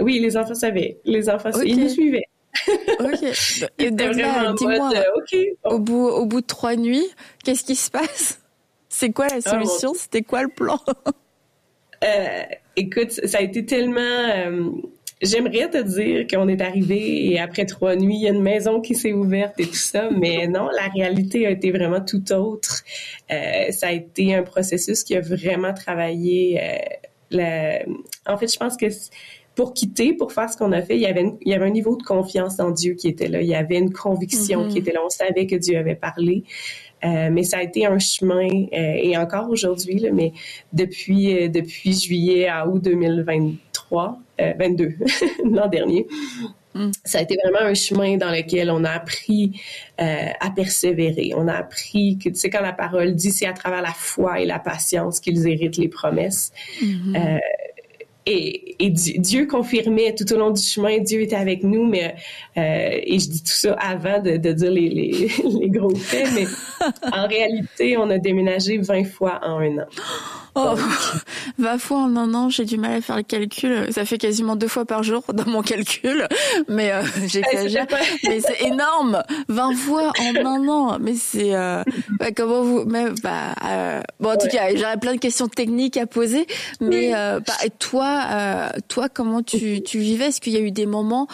oui, 0.00 0.18
les 0.18 0.36
enfants 0.36 0.54
savaient. 0.54 0.98
Les 1.04 1.30
enfants, 1.30 1.50
ils 1.64 1.78
nous 1.78 1.88
suivaient. 1.88 2.26
ok. 2.98 3.68
Et 3.78 3.90
donc 3.92 4.16
là, 4.16 4.52
dis-moi, 4.58 4.90
au, 5.64 5.78
bout, 5.78 6.08
au 6.08 6.26
bout 6.26 6.40
de 6.40 6.46
trois 6.46 6.74
nuits, 6.74 7.06
qu'est-ce 7.44 7.62
qui 7.62 7.76
se 7.76 7.90
passe? 7.90 8.40
C'est 8.88 9.12
quoi 9.12 9.28
la 9.28 9.36
ah, 9.36 9.50
solution? 9.50 9.94
C'était 9.94 10.22
quoi 10.22 10.42
le 10.42 10.48
plan? 10.48 10.80
Euh, 12.04 12.42
écoute, 12.76 13.12
ça 13.12 13.38
a 13.38 13.40
été 13.40 13.64
tellement... 13.64 14.00
Euh, 14.00 14.70
j'aimerais 15.22 15.70
te 15.70 15.82
dire 15.82 16.26
qu'on 16.26 16.48
est 16.48 16.60
arrivé 16.60 17.32
et 17.32 17.38
après 17.38 17.64
trois 17.64 17.96
nuits, 17.96 18.16
il 18.16 18.22
y 18.22 18.26
a 18.26 18.30
une 18.30 18.42
maison 18.42 18.80
qui 18.80 18.94
s'est 18.94 19.12
ouverte 19.12 19.58
et 19.58 19.66
tout 19.66 19.74
ça, 19.74 20.10
mais 20.10 20.46
non, 20.48 20.68
la 20.68 20.88
réalité 20.88 21.46
a 21.46 21.50
été 21.50 21.70
vraiment 21.70 22.00
tout 22.00 22.32
autre. 22.32 22.82
Euh, 23.30 23.70
ça 23.70 23.88
a 23.88 23.92
été 23.92 24.34
un 24.34 24.42
processus 24.42 25.04
qui 25.04 25.16
a 25.16 25.20
vraiment 25.20 25.72
travaillé. 25.72 26.60
En 27.32 28.36
fait, 28.36 28.52
je 28.52 28.58
pense 28.58 28.76
que 28.76 28.86
pour 29.54 29.74
quitter, 29.74 30.14
pour 30.14 30.32
faire 30.32 30.50
ce 30.50 30.56
qu'on 30.56 30.72
a 30.72 30.82
fait, 30.82 30.96
il 30.96 31.02
y, 31.02 31.06
avait 31.06 31.26
il 31.42 31.50
y 31.50 31.54
avait 31.54 31.66
un 31.66 31.70
niveau 31.70 31.96
de 31.96 32.02
confiance 32.02 32.58
en 32.58 32.70
Dieu 32.70 32.94
qui 32.94 33.08
était 33.08 33.28
là. 33.28 33.42
Il 33.42 33.48
y 33.48 33.54
avait 33.54 33.78
une 33.78 33.92
conviction 33.92 34.68
qui 34.68 34.76
mm-hmm. 34.76 34.80
était 34.80 34.92
là. 34.92 35.00
On 35.04 35.10
savait 35.10 35.46
que 35.46 35.56
Dieu 35.56 35.78
avait 35.78 35.94
parlé. 35.94 36.44
Euh, 37.04 37.30
mais 37.32 37.42
ça 37.42 37.58
a 37.58 37.62
été 37.62 37.84
un 37.84 37.98
chemin, 37.98 38.48
euh, 38.48 38.94
et 39.02 39.16
encore 39.16 39.50
aujourd'hui, 39.50 40.06
mais 40.12 40.32
depuis, 40.72 41.36
euh, 41.36 41.48
depuis 41.48 41.94
juillet 41.94 42.46
à 42.46 42.68
août 42.68 42.86
2023, 43.92 44.18
22, 44.58 44.94
l'an 45.50 45.68
dernier, 45.68 46.06
mm. 46.74 46.90
Ça 47.04 47.18
a 47.18 47.22
été 47.22 47.36
vraiment 47.42 47.70
un 47.70 47.74
chemin 47.74 48.16
dans 48.16 48.30
lequel 48.30 48.70
on 48.70 48.84
a 48.84 48.90
appris 48.90 49.60
à 49.98 50.50
persévérer. 50.50 51.32
On 51.36 51.46
a 51.46 51.52
appris 51.54 52.18
que, 52.18 52.30
tu 52.30 52.36
sais, 52.36 52.50
quand 52.50 52.62
la 52.62 52.72
parole 52.72 53.14
dit, 53.14 53.30
c'est 53.30 53.46
à 53.46 53.52
travers 53.52 53.82
la 53.82 53.92
foi 53.92 54.40
et 54.40 54.46
la 54.46 54.58
patience 54.58 55.20
qu'ils 55.20 55.46
héritent 55.46 55.76
les 55.76 55.88
promesses. 55.88 56.52
Mm-hmm 56.82 57.40
et, 58.26 58.76
et, 58.84 58.90
Dieu 58.90 59.46
confirmait 59.46 60.14
tout 60.14 60.30
au 60.32 60.38
long 60.38 60.50
du 60.50 60.62
chemin, 60.62 60.98
Dieu 60.98 61.22
était 61.22 61.36
avec 61.36 61.64
nous, 61.64 61.84
mais 61.86 62.14
euh, 62.56 63.00
et 63.02 63.18
je 63.18 63.28
dis 63.28 63.42
tout 63.42 63.50
ça 63.50 63.72
avant 63.74 64.20
de, 64.20 64.36
de 64.36 64.52
dire 64.52 64.70
les, 64.70 64.88
les, 64.88 65.10
les, 65.60 65.68
gros 65.68 65.94
faits, 65.94 66.28
mais 66.34 66.46
en 67.12 67.26
réalité, 67.26 67.96
on 67.96 68.08
a 68.10 68.18
déménagé 68.18 68.78
20 68.78 69.04
fois 69.04 69.40
en 69.42 69.58
un 69.58 69.78
an. 69.78 69.86
Oh, 70.54 70.74
20 71.58 71.78
fois 71.78 71.98
en 71.98 72.14
un 72.16 72.34
an, 72.34 72.50
j'ai 72.50 72.66
du 72.66 72.76
mal 72.76 72.92
à 72.92 73.00
faire 73.00 73.16
le 73.16 73.22
calcul. 73.22 73.90
Ça 73.90 74.04
fait 74.04 74.18
quasiment 74.18 74.54
deux 74.54 74.68
fois 74.68 74.84
par 74.84 75.02
jour 75.02 75.22
dans 75.32 75.46
mon 75.46 75.62
calcul, 75.62 76.28
mais 76.68 76.92
euh, 76.92 77.02
j'exagère. 77.26 77.86
mais 78.28 78.40
c'est 78.40 78.66
énorme, 78.66 79.22
20 79.48 79.74
fois 79.74 80.12
en 80.20 80.46
un 80.46 80.68
an. 80.68 80.98
Mais 81.00 81.14
c'est 81.14 81.54
euh, 81.54 81.82
comment 82.36 82.62
vous 82.62 82.84
mais, 82.84 83.06
bah, 83.22 83.54
euh, 83.64 84.00
bon 84.20 84.32
en 84.32 84.36
tout 84.36 84.48
cas, 84.48 84.74
j'aurais 84.74 84.98
plein 84.98 85.14
de 85.14 85.20
questions 85.20 85.48
techniques 85.48 85.96
à 85.96 86.06
poser. 86.06 86.46
Mais 86.80 87.14
euh, 87.14 87.40
bah, 87.40 87.54
toi, 87.78 88.24
euh, 88.30 88.68
toi, 88.88 89.08
comment 89.08 89.42
tu, 89.42 89.82
tu 89.82 89.98
vivais? 89.98 90.26
Est-ce 90.26 90.40
qu'il 90.42 90.52
y 90.52 90.58
a 90.58 90.60
eu 90.60 90.70
des 90.70 90.86
moments 90.86 91.28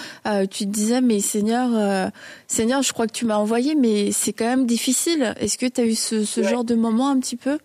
tu 0.51 0.67
te 0.67 0.71
disais 0.71 1.01
mais 1.01 1.21
Seigneur, 1.21 2.11
Seigneur, 2.47 2.83
je 2.83 2.93
crois 2.93 3.07
que 3.07 3.13
tu 3.13 3.25
m'as 3.25 3.37
envoyé, 3.37 3.75
mais 3.75 4.13
c'est 4.13 4.33
quand 4.33 4.45
même 4.45 4.67
difficile. 4.67 5.35
Est-ce 5.41 5.59
que 5.59 5.67
tu 5.67 5.81
as 5.81 5.85
eu 5.85 5.95
ce, 5.95 6.25
ce 6.25 6.43
genre 6.43 6.65
de 6.65 6.75
moment 6.75 7.09
un 7.09 7.19
petit 7.19 7.37
peu? 7.37 7.59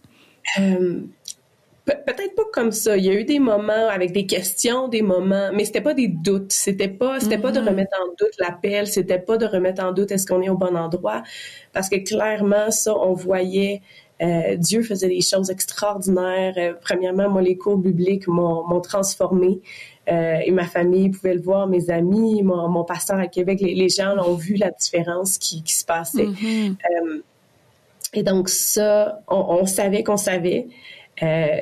Peut-être 1.86 2.36
pas 2.36 2.44
comme 2.54 2.72
ça. 2.72 2.98
Il 2.98 3.06
y 3.06 3.10
a 3.10 3.14
eu 3.14 3.26
des 3.26 3.40
moments 3.40 3.88
avec 3.90 4.12
des 4.12 4.26
questions, 4.26 4.88
des 4.88 5.02
moments, 5.02 5.50
mais 5.54 5.66
c'était 5.66 5.82
pas 5.82 5.94
des 5.94 6.08
doutes. 6.08 6.52
C'était 6.52 6.88
pas, 6.88 7.20
c'était 7.20 7.38
pas 7.38 7.52
de 7.52 7.60
mm-hmm. 7.60 7.70
remettre 7.70 7.98
en 8.02 8.08
doute 8.20 8.34
l'appel. 8.40 8.88
C'était 8.88 9.20
pas 9.20 9.38
de 9.38 9.46
remettre 9.46 9.84
en 9.84 9.92
doute 9.92 10.12
est-ce 10.12 10.26
qu'on 10.26 10.42
est 10.42 10.50
au 10.50 10.58
bon 10.58 10.76
endroit, 10.76 11.24
parce 11.74 11.90
que 11.90 11.98
clairement 11.98 12.72
ça, 12.72 12.96
on 12.98 13.14
voyait. 13.14 13.82
Euh, 14.22 14.56
Dieu 14.56 14.84
faisait 14.84 15.10
des 15.10 15.22
choses 15.22 15.50
extraordinaires. 15.50 16.54
Euh, 16.56 16.74
premièrement, 16.80 17.30
moi, 17.30 17.42
les 17.42 17.58
cours 17.58 17.78
bibliques 17.78 18.28
m'ont 18.28 18.80
transformé. 18.82 19.60
Euh, 20.12 20.40
et 20.46 20.52
ma 20.52 20.66
famille 20.66 21.10
pouvait 21.10 21.34
le 21.34 21.42
voir, 21.42 21.68
mes 21.68 21.90
amis, 21.90 22.44
mon, 22.44 22.68
mon 22.68 22.84
pasteur 22.84 23.18
à 23.18 23.28
Québec, 23.28 23.60
les, 23.62 23.90
gens 23.90 24.18
ont 24.18 24.36
vu 24.36 24.56
la 24.56 24.70
différence 24.72 25.38
qui, 25.38 25.64
qui 25.64 25.74
se 25.74 25.86
passait. 25.86 26.26
Mm-hmm. 26.26 26.72
Euh, 26.72 27.22
et 28.14 28.24
donc 28.24 28.50
ça, 28.50 29.22
on, 29.28 29.60
on 29.62 29.66
savait 29.66 30.04
qu'on 30.04 30.18
savait. 30.18 30.68
Euh, 31.22 31.62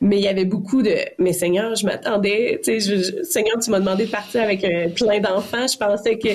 mais 0.00 0.16
il 0.16 0.22
y 0.22 0.28
avait 0.28 0.44
beaucoup 0.44 0.82
de 0.82 0.96
mais 1.18 1.32
Seigneur, 1.32 1.76
je 1.76 1.86
m'attendais, 1.86 2.60
tu 2.64 2.80
sais, 2.80 3.22
Seigneur, 3.22 3.56
tu 3.62 3.70
m'as 3.70 3.78
demandé 3.78 4.06
de 4.06 4.10
partir 4.10 4.42
avec 4.42 4.66
plein 4.96 5.20
d'enfants, 5.20 5.68
je 5.68 5.78
pensais 5.78 6.18
que 6.18 6.30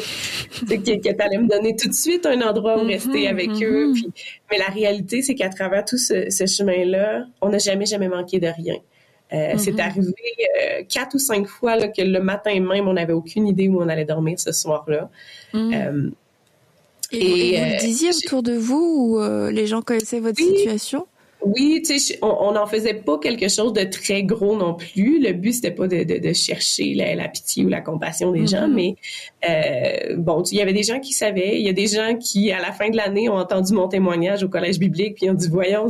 que, 0.65 0.75
que 0.75 1.13
tu 1.13 1.21
allais 1.21 1.37
me 1.37 1.49
donner 1.49 1.75
tout 1.75 1.89
de 1.89 1.93
suite 1.93 2.25
un 2.25 2.41
endroit 2.41 2.81
où 2.81 2.85
mm-hmm, 2.85 2.87
rester 2.87 3.27
avec 3.27 3.49
eux. 3.61 3.91
Mm-hmm. 3.91 4.11
mais 4.51 4.57
la 4.57 4.67
réalité, 4.67 5.21
c'est 5.21 5.35
qu'à 5.35 5.49
travers 5.49 5.83
tout 5.83 5.97
ce, 5.97 6.29
chemin-là, 6.29 7.25
on 7.41 7.49
n'a 7.49 7.57
jamais 7.57 7.85
jamais 7.85 8.07
manqué 8.07 8.39
de 8.39 8.47
rien. 8.47 8.77
Euh, 9.33 9.55
C'est 9.57 9.71
mm-hmm. 9.71 9.81
arrivé 9.81 10.13
euh, 10.61 10.83
quatre 10.87 11.15
ou 11.15 11.19
cinq 11.19 11.47
fois 11.47 11.75
là, 11.75 11.89
que 11.89 12.01
le 12.01 12.21
matin 12.21 12.57
même, 12.61 12.87
on 12.87 12.93
n'avait 12.93 13.13
aucune 13.13 13.47
idée 13.47 13.67
où 13.67 13.81
on 13.81 13.89
allait 13.89 14.05
dormir 14.05 14.39
ce 14.39 14.53
soir-là. 14.53 15.09
Mm. 15.53 15.73
Euh, 15.73 16.09
et, 17.11 17.57
vous 17.57 17.65
le 17.65 17.79
disiez 17.79 18.09
autour 18.09 18.43
de 18.43 18.53
vous 18.53 19.17
ou 19.17 19.49
les 19.49 19.67
gens 19.67 19.81
connaissaient 19.81 20.19
votre 20.19 20.37
situation? 20.37 21.07
Oui, 21.55 21.81
tu 21.85 21.97
sais, 21.97 22.19
on 22.21 22.51
n'en 22.51 22.65
faisait 22.65 22.93
pas 22.93 23.17
quelque 23.19 23.47
chose 23.47 23.71
de 23.71 23.83
très 23.83 24.23
gros 24.23 24.57
non 24.57 24.73
plus. 24.73 25.19
Le 25.21 25.31
but, 25.33 25.53
c'était 25.53 25.71
pas 25.71 25.87
de, 25.87 26.03
de, 26.03 26.17
de 26.17 26.33
chercher 26.33 26.93
la, 26.93 27.15
la, 27.15 27.27
pitié 27.27 27.63
ou 27.63 27.69
la 27.69 27.81
compassion 27.81 28.31
des 28.31 28.47
gens, 28.47 28.67
mm-hmm. 28.67 28.73
mais 28.73 28.95
euh, 29.47 30.15
bon, 30.17 30.43
il 30.51 30.57
y 30.57 30.61
avait 30.61 30.73
des 30.73 30.83
gens 30.83 30.99
qui 30.99 31.13
savaient. 31.13 31.59
Il 31.59 31.65
y 31.65 31.69
a 31.69 31.73
des 31.73 31.87
gens 31.87 32.17
qui, 32.19 32.51
à 32.51 32.59
la 32.59 32.71
fin 32.71 32.89
de 32.89 32.97
l'année, 32.97 33.29
ont 33.29 33.37
entendu 33.37 33.73
mon 33.73 33.87
témoignage 33.87 34.43
au 34.43 34.49
collège 34.49 34.79
biblique, 34.79 35.15
puis 35.15 35.29
ont 35.29 35.35
dit, 35.35 35.47
voyons, 35.47 35.87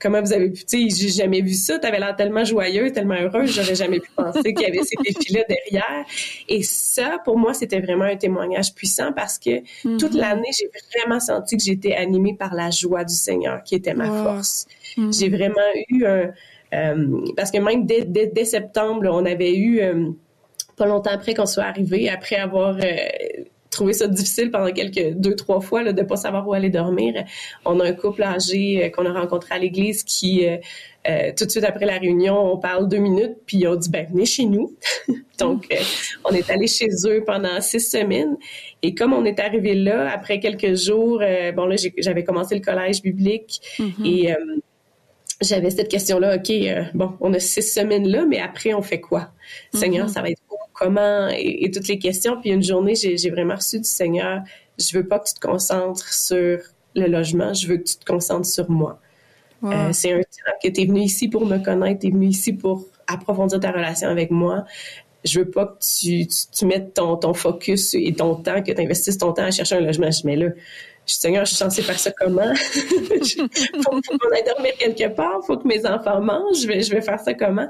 comment 0.00 0.20
vous 0.20 0.32
avez 0.32 0.50
pu, 0.50 0.64
tu 0.64 0.88
sais, 0.90 0.96
j'ai 0.96 1.08
jamais 1.08 1.42
vu 1.42 1.52
ça, 1.52 1.78
t'avais 1.78 1.98
l'air 1.98 2.16
tellement 2.16 2.44
joyeux, 2.44 2.90
tellement 2.90 3.16
heureux, 3.20 3.46
j'aurais 3.46 3.74
jamais 3.74 4.00
pu 4.00 4.10
penser 4.16 4.54
qu'il 4.54 4.66
y 4.66 4.70
avait 4.70 4.82
ces 4.82 4.96
défis-là 5.04 5.42
derrière. 5.48 6.04
Et 6.48 6.62
ça, 6.62 7.18
pour 7.24 7.38
moi, 7.38 7.54
c'était 7.54 7.80
vraiment 7.80 8.04
un 8.04 8.16
témoignage 8.16 8.74
puissant 8.74 9.12
parce 9.12 9.38
que 9.38 9.60
toute 9.82 10.12
mm-hmm. 10.12 10.16
l'année, 10.16 10.50
j'ai 10.58 10.70
vraiment 10.94 11.20
senti 11.20 11.56
que 11.56 11.62
j'étais 11.62 11.94
animée 11.94 12.34
par 12.34 12.54
la 12.54 12.70
joie 12.70 13.04
du 13.04 13.14
Seigneur, 13.14 13.62
qui 13.62 13.74
était 13.74 13.94
ma 13.94 14.06
force. 14.06 14.66
Mm-hmm. 14.96 15.18
J'ai 15.18 15.28
vraiment 15.28 15.70
eu 15.90 16.06
un, 16.06 16.30
euh, 16.72 17.26
parce 17.36 17.50
que 17.50 17.58
même 17.58 17.86
dès, 17.86 18.04
dès, 18.04 18.44
septembre, 18.44 19.08
on 19.10 19.24
avait 19.26 19.54
eu, 19.54 19.80
euh, 19.80 20.10
pas 20.76 20.86
longtemps 20.86 21.10
après 21.10 21.34
qu'on 21.34 21.46
soit 21.46 21.64
arrivé, 21.64 22.08
après 22.08 22.36
avoir 22.36 22.76
euh, 22.76 23.44
trouvé 23.70 23.92
ça 23.92 24.06
difficile 24.08 24.50
pendant 24.50 24.72
quelques 24.72 25.14
deux 25.14 25.34
trois 25.36 25.60
fois 25.60 25.82
là, 25.82 25.92
de 25.92 26.02
pas 26.02 26.16
savoir 26.16 26.46
où 26.46 26.52
aller 26.52 26.70
dormir. 26.70 27.24
On 27.64 27.80
a 27.80 27.86
un 27.86 27.92
couple 27.92 28.22
âgé 28.22 28.84
euh, 28.84 28.88
qu'on 28.90 29.06
a 29.06 29.12
rencontré 29.12 29.54
à 29.54 29.58
l'église 29.58 30.02
qui 30.02 30.46
euh, 30.46 30.56
euh, 31.08 31.32
tout 31.36 31.46
de 31.46 31.50
suite 31.50 31.64
après 31.64 31.86
la 31.86 31.96
réunion, 31.96 32.36
on 32.52 32.58
parle 32.58 32.88
deux 32.88 32.98
minutes, 32.98 33.36
puis 33.46 33.66
on 33.66 33.76
dit 33.76 33.88
ben 33.88 34.06
venez 34.10 34.26
chez 34.26 34.44
nous. 34.44 34.74
Donc 35.38 35.68
on 36.24 36.32
est 36.32 36.50
allé 36.50 36.66
chez 36.66 36.88
eux 37.06 37.22
pendant 37.24 37.60
six 37.60 37.80
semaines. 37.80 38.36
Et 38.82 38.94
comme 38.94 39.14
on 39.14 39.24
est 39.24 39.38
arrivé 39.40 39.74
là 39.74 40.10
après 40.12 40.40
quelques 40.40 40.74
jours, 40.74 41.22
bon 41.56 41.64
là 41.64 41.76
j'avais 41.98 42.24
commencé 42.24 42.54
le 42.54 42.60
collège 42.60 43.00
biblique 43.00 43.62
mm-hmm. 43.78 44.06
et 44.06 44.34
j'avais 45.40 45.70
cette 45.70 45.88
question-là, 45.88 46.36
OK, 46.36 46.52
bon, 46.92 47.14
on 47.20 47.32
a 47.32 47.38
six 47.38 47.62
semaines 47.62 48.06
là, 48.06 48.26
mais 48.26 48.38
après, 48.38 48.74
on 48.74 48.82
fait 48.82 49.00
quoi? 49.00 49.30
Seigneur, 49.72 50.06
mm-hmm. 50.06 50.12
ça 50.12 50.20
va 50.20 50.28
être 50.28 50.39
comment 50.80 51.28
et, 51.28 51.70
toutes 51.70 51.88
les 51.88 51.98
questions. 51.98 52.40
Puis 52.40 52.50
une 52.50 52.62
journée, 52.62 52.94
j'ai 52.94 53.30
vraiment 53.30 53.54
reçu 53.54 53.78
du 53.78 53.88
Seigneur, 53.88 54.42
je 54.78 54.96
veux 54.96 55.06
pas 55.06 55.18
que 55.18 55.28
tu 55.28 55.34
te 55.34 55.40
concentres 55.40 56.12
sur 56.12 56.58
le 56.96 57.06
logement, 57.06 57.52
je 57.54 57.68
veux 57.68 57.76
que 57.76 57.84
tu 57.84 57.96
te 57.96 58.04
concentres 58.04 58.46
sur 58.46 58.68
moi. 58.70 58.98
Euh, 59.62 59.92
c'est 59.92 60.12
un 60.12 60.20
temps 60.20 60.56
que 60.62 60.68
tu 60.68 60.80
es 60.80 60.86
venu 60.86 61.00
ici 61.02 61.28
pour 61.28 61.44
me 61.44 61.58
connaître, 61.58 62.00
tu 62.00 62.06
es 62.06 62.10
venu 62.10 62.28
ici 62.28 62.54
pour 62.54 62.86
approfondir 63.06 63.60
ta 63.60 63.70
relation 63.70 64.08
avec 64.08 64.30
moi. 64.30 64.64
Je 65.22 65.40
veux 65.40 65.50
pas 65.50 65.66
que 65.66 65.84
tu, 66.00 66.26
tu, 66.26 66.64
mettes 66.64 66.94
ton, 66.94 67.16
ton 67.18 67.34
focus 67.34 67.92
et 67.92 68.14
ton 68.14 68.36
temps, 68.36 68.62
que 68.62 68.72
tu 68.72 68.80
investisses 68.80 69.18
ton 69.18 69.34
temps 69.34 69.42
à 69.42 69.50
chercher 69.50 69.76
un 69.76 69.80
logement. 69.80 70.10
Je 70.10 70.26
mets 70.26 70.36
là. 70.36 70.48
Je 71.10 71.16
Seigneur, 71.16 71.44
je 71.44 71.50
suis 71.50 71.56
censée 71.56 71.82
faire 71.82 71.98
ça 71.98 72.12
comment? 72.12 72.54
faut, 72.64 74.00
faut 74.04 74.18
dormir 74.46 74.72
quelque 74.78 75.08
part, 75.08 75.40
faut 75.44 75.56
que 75.56 75.66
mes 75.66 75.84
enfants 75.84 76.20
mangent, 76.20 76.62
je 76.62 76.68
vais, 76.68 76.82
je 76.82 76.92
vais 76.92 77.00
faire 77.00 77.18
ça 77.18 77.34
comment? 77.34 77.66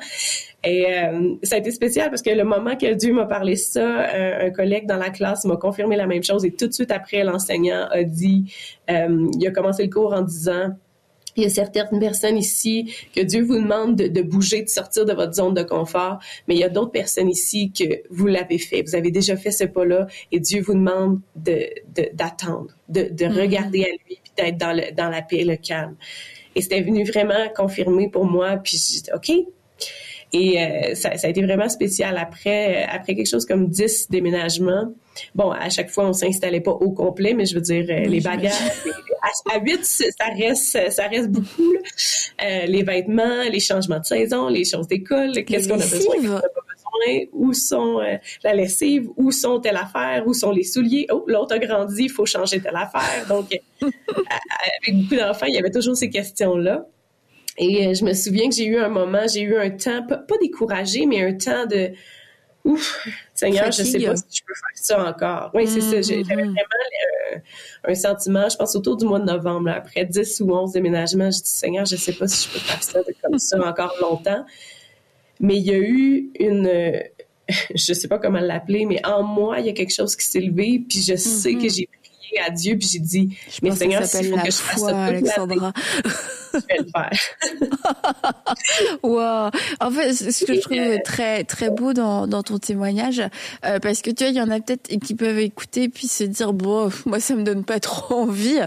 Et 0.62 0.84
euh, 0.92 1.36
ça 1.42 1.54
a 1.54 1.58
été 1.58 1.70
spécial 1.70 2.10
parce 2.10 2.20
que 2.20 2.28
le 2.28 2.44
moment 2.44 2.76
que 2.76 2.92
Dieu 2.92 3.14
m'a 3.14 3.24
parlé 3.24 3.56
ça, 3.56 4.08
un, 4.12 4.50
collègue 4.50 4.86
dans 4.86 4.98
la 4.98 5.08
classe 5.08 5.46
m'a 5.46 5.56
confirmé 5.56 5.96
la 5.96 6.06
même 6.06 6.22
chose 6.22 6.44
et 6.44 6.50
tout 6.50 6.66
de 6.66 6.74
suite 6.74 6.90
après, 6.90 7.24
l'enseignant 7.24 7.88
a 7.90 8.02
dit, 8.04 8.52
euh, 8.90 9.26
il 9.38 9.48
a 9.48 9.50
commencé 9.52 9.84
le 9.84 9.90
cours 9.90 10.12
en 10.12 10.20
disant, 10.20 10.76
il 11.36 11.44
y 11.44 11.46
a 11.46 11.48
certaines 11.48 12.00
personnes 12.00 12.36
ici 12.36 12.94
que 13.14 13.20
Dieu 13.20 13.42
vous 13.42 13.56
demande 13.56 13.96
de, 13.96 14.22
bouger, 14.22 14.62
de 14.62 14.68
sortir 14.68 15.04
de 15.04 15.12
votre 15.12 15.34
zone 15.34 15.54
de 15.54 15.62
confort, 15.62 16.18
mais 16.48 16.54
il 16.54 16.60
y 16.60 16.64
a 16.64 16.68
d'autres 16.68 16.92
personnes 16.92 17.28
ici 17.28 17.72
que 17.72 18.02
vous 18.10 18.26
l'avez 18.26 18.58
fait. 18.58 18.82
Vous 18.82 18.94
avez 18.94 19.10
déjà 19.10 19.36
fait 19.36 19.50
ce 19.50 19.64
pas-là 19.64 20.06
et 20.32 20.40
Dieu 20.40 20.62
vous 20.62 20.74
demande 20.74 21.20
d'attendre, 21.34 22.70
de, 22.88 23.02
de, 23.02 23.24
mm-hmm. 23.24 23.40
regarder 23.40 23.84
à 23.84 23.88
lui, 23.88 24.18
puis 24.22 24.32
d'être 24.36 24.58
dans, 24.58 24.72
le, 24.72 24.92
dans 24.92 25.08
la 25.08 25.22
paix, 25.22 25.44
le 25.44 25.56
calme. 25.56 25.96
Et 26.54 26.62
c'était 26.62 26.82
venu 26.82 27.04
vraiment 27.04 27.48
confirmer 27.54 28.08
pour 28.08 28.24
moi, 28.24 28.56
puis 28.56 28.76
j'ai 28.76 29.00
dit, 29.00 29.10
OK, 29.14 29.46
et 30.32 30.62
euh, 30.62 30.94
ça, 30.94 31.16
ça, 31.16 31.26
a 31.26 31.30
été 31.30 31.42
vraiment 31.42 31.68
spécial. 31.68 32.16
Après, 32.16 32.84
après 32.84 33.14
quelque 33.14 33.28
chose 33.28 33.46
comme 33.46 33.68
10 33.68 34.10
déménagements, 34.10 34.92
bon, 35.34 35.50
à 35.50 35.68
chaque 35.70 35.90
fois, 35.90 36.06
on 36.06 36.12
s'installait 36.12 36.60
pas 36.60 36.72
au 36.72 36.90
complet, 36.92 37.34
mais 37.34 37.46
je 37.46 37.54
veux 37.54 37.60
dire, 37.60 37.84
euh, 37.88 38.04
les 38.08 38.20
bagages, 38.20 38.52
à, 39.52 39.58
8, 39.58 39.84
ça 39.84 40.24
reste, 40.36 40.90
ça 40.90 41.06
reste 41.08 41.28
beaucoup. 41.28 41.74
Euh, 42.42 42.66
les 42.66 42.82
vêtements, 42.82 43.42
les 43.50 43.60
changements 43.60 43.98
de 43.98 44.04
saison, 44.04 44.48
les 44.48 44.64
choses 44.64 44.88
d'école, 44.88 45.32
qu'est-ce 45.44 45.68
qu'on 45.68 45.74
a 45.74 45.78
besoin, 45.78 45.98
qu'est-ce 45.98 46.06
qu'on 46.06 46.22
n'a 46.22 46.40
pas 46.40 46.48
besoin. 46.48 47.00
besoin, 47.06 47.26
où 47.32 47.52
sont 47.52 48.00
euh, 48.00 48.16
la 48.44 48.54
lessive, 48.54 49.08
où 49.16 49.30
sont 49.30 49.60
telle 49.60 49.76
affaire, 49.76 50.26
où 50.26 50.34
sont 50.34 50.50
les 50.50 50.64
souliers. 50.64 51.06
Oh, 51.10 51.24
l'autre 51.26 51.54
a 51.54 51.58
grandi, 51.58 52.04
il 52.04 52.10
faut 52.10 52.26
changer 52.26 52.60
telle 52.60 52.76
affaire. 52.76 53.26
Donc, 53.28 53.46
avec 53.82 55.02
beaucoup 55.02 55.16
d'enfants, 55.16 55.46
il 55.46 55.54
y 55.54 55.58
avait 55.58 55.70
toujours 55.70 55.96
ces 55.96 56.08
questions-là. 56.08 56.86
Et 57.60 57.86
euh, 57.86 57.94
je 57.94 58.04
me 58.04 58.14
souviens 58.14 58.48
que 58.48 58.54
j'ai 58.54 58.64
eu 58.64 58.78
un 58.78 58.88
moment, 58.88 59.26
j'ai 59.32 59.42
eu 59.42 59.56
un 59.56 59.70
temps, 59.70 60.04
pas, 60.06 60.38
découragé, 60.40 61.04
mais 61.04 61.22
un 61.22 61.34
temps 61.34 61.66
de 61.66 61.92
Ouf, 62.62 63.08
Seigneur, 63.34 63.70
je 63.72 63.82
sais 63.82 64.00
pas 64.00 64.16
si 64.16 64.24
je 64.32 64.42
peux 64.44 64.54
faire 64.54 64.74
ça 64.74 65.08
encore. 65.08 65.50
Oui, 65.54 65.66
c'est 65.66 65.80
ça. 65.80 66.02
J'avais 66.02 66.22
vraiment 66.22 66.52
un 67.84 67.94
sentiment, 67.94 68.48
je 68.50 68.56
pense 68.56 68.76
autour 68.76 68.96
du 68.96 69.06
mois 69.06 69.18
de 69.18 69.24
novembre, 69.24 69.70
après 69.70 70.04
10 70.04 70.40
ou 70.40 70.52
11 70.52 70.72
déménagements, 70.72 71.30
je 71.30 71.38
dis 71.38 71.48
Seigneur, 71.48 71.86
je 71.86 71.96
sais 71.96 72.12
pas 72.12 72.28
si 72.28 72.48
je 72.48 72.52
peux 72.52 72.58
faire 72.58 72.82
ça 72.82 73.00
comme 73.22 73.38
ça 73.38 73.58
encore 73.66 73.94
longtemps. 74.00 74.44
Mais 75.38 75.56
il 75.56 75.66
y 75.66 75.70
a 75.70 75.78
eu 75.78 76.30
une, 76.38 76.70
je 77.74 77.92
sais 77.94 78.08
pas 78.08 78.18
comment 78.18 78.40
l'appeler, 78.40 78.84
mais 78.84 79.04
en 79.06 79.22
moi, 79.22 79.60
il 79.60 79.66
y 79.66 79.70
a 79.70 79.72
quelque 79.72 79.94
chose 79.94 80.16
qui 80.16 80.26
s'est 80.26 80.40
levé, 80.40 80.82
puis 80.86 81.00
je 81.00 81.16
sais 81.16 81.54
que 81.54 81.60
mm-hmm. 81.60 81.76
j'ai 81.76 81.88
prié 81.88 82.40
à 82.46 82.50
Dieu, 82.50 82.76
puis 82.76 82.88
j'ai 82.88 82.98
dit, 82.98 83.38
mais 83.62 83.70
Seigneur, 83.70 84.04
s'il 84.04 84.30
faut 84.30 84.36
que 84.36 84.50
je 84.50 84.56
fasse 84.56 84.80
ça 84.80 85.04
Alexandra. 85.04 85.72
Je 86.54 86.58
vais 86.58 86.78
le 86.78 86.86
faire. 86.90 87.10
wow. 89.02 89.50
En 89.80 89.90
fait, 89.90 90.12
ce 90.14 90.44
que 90.44 90.54
je 90.54 90.60
trouve 90.60 90.78
euh, 90.78 90.98
très 91.04 91.44
très 91.44 91.70
beau 91.70 91.92
dans, 91.92 92.26
dans 92.26 92.42
ton 92.42 92.58
témoignage, 92.58 93.22
euh, 93.64 93.78
parce 93.78 94.02
que 94.02 94.10
tu 94.10 94.24
vois, 94.24 94.30
il 94.30 94.36
y 94.36 94.40
en 94.40 94.50
a 94.50 94.60
peut-être 94.60 94.88
qui 94.98 95.14
peuvent 95.14 95.38
écouter 95.38 95.88
puis 95.88 96.08
se 96.08 96.24
dire 96.24 96.52
bon, 96.52 96.90
moi 97.06 97.20
ça 97.20 97.34
me 97.34 97.42
donne 97.42 97.64
pas 97.64 97.80
trop 97.80 98.14
envie, 98.22 98.60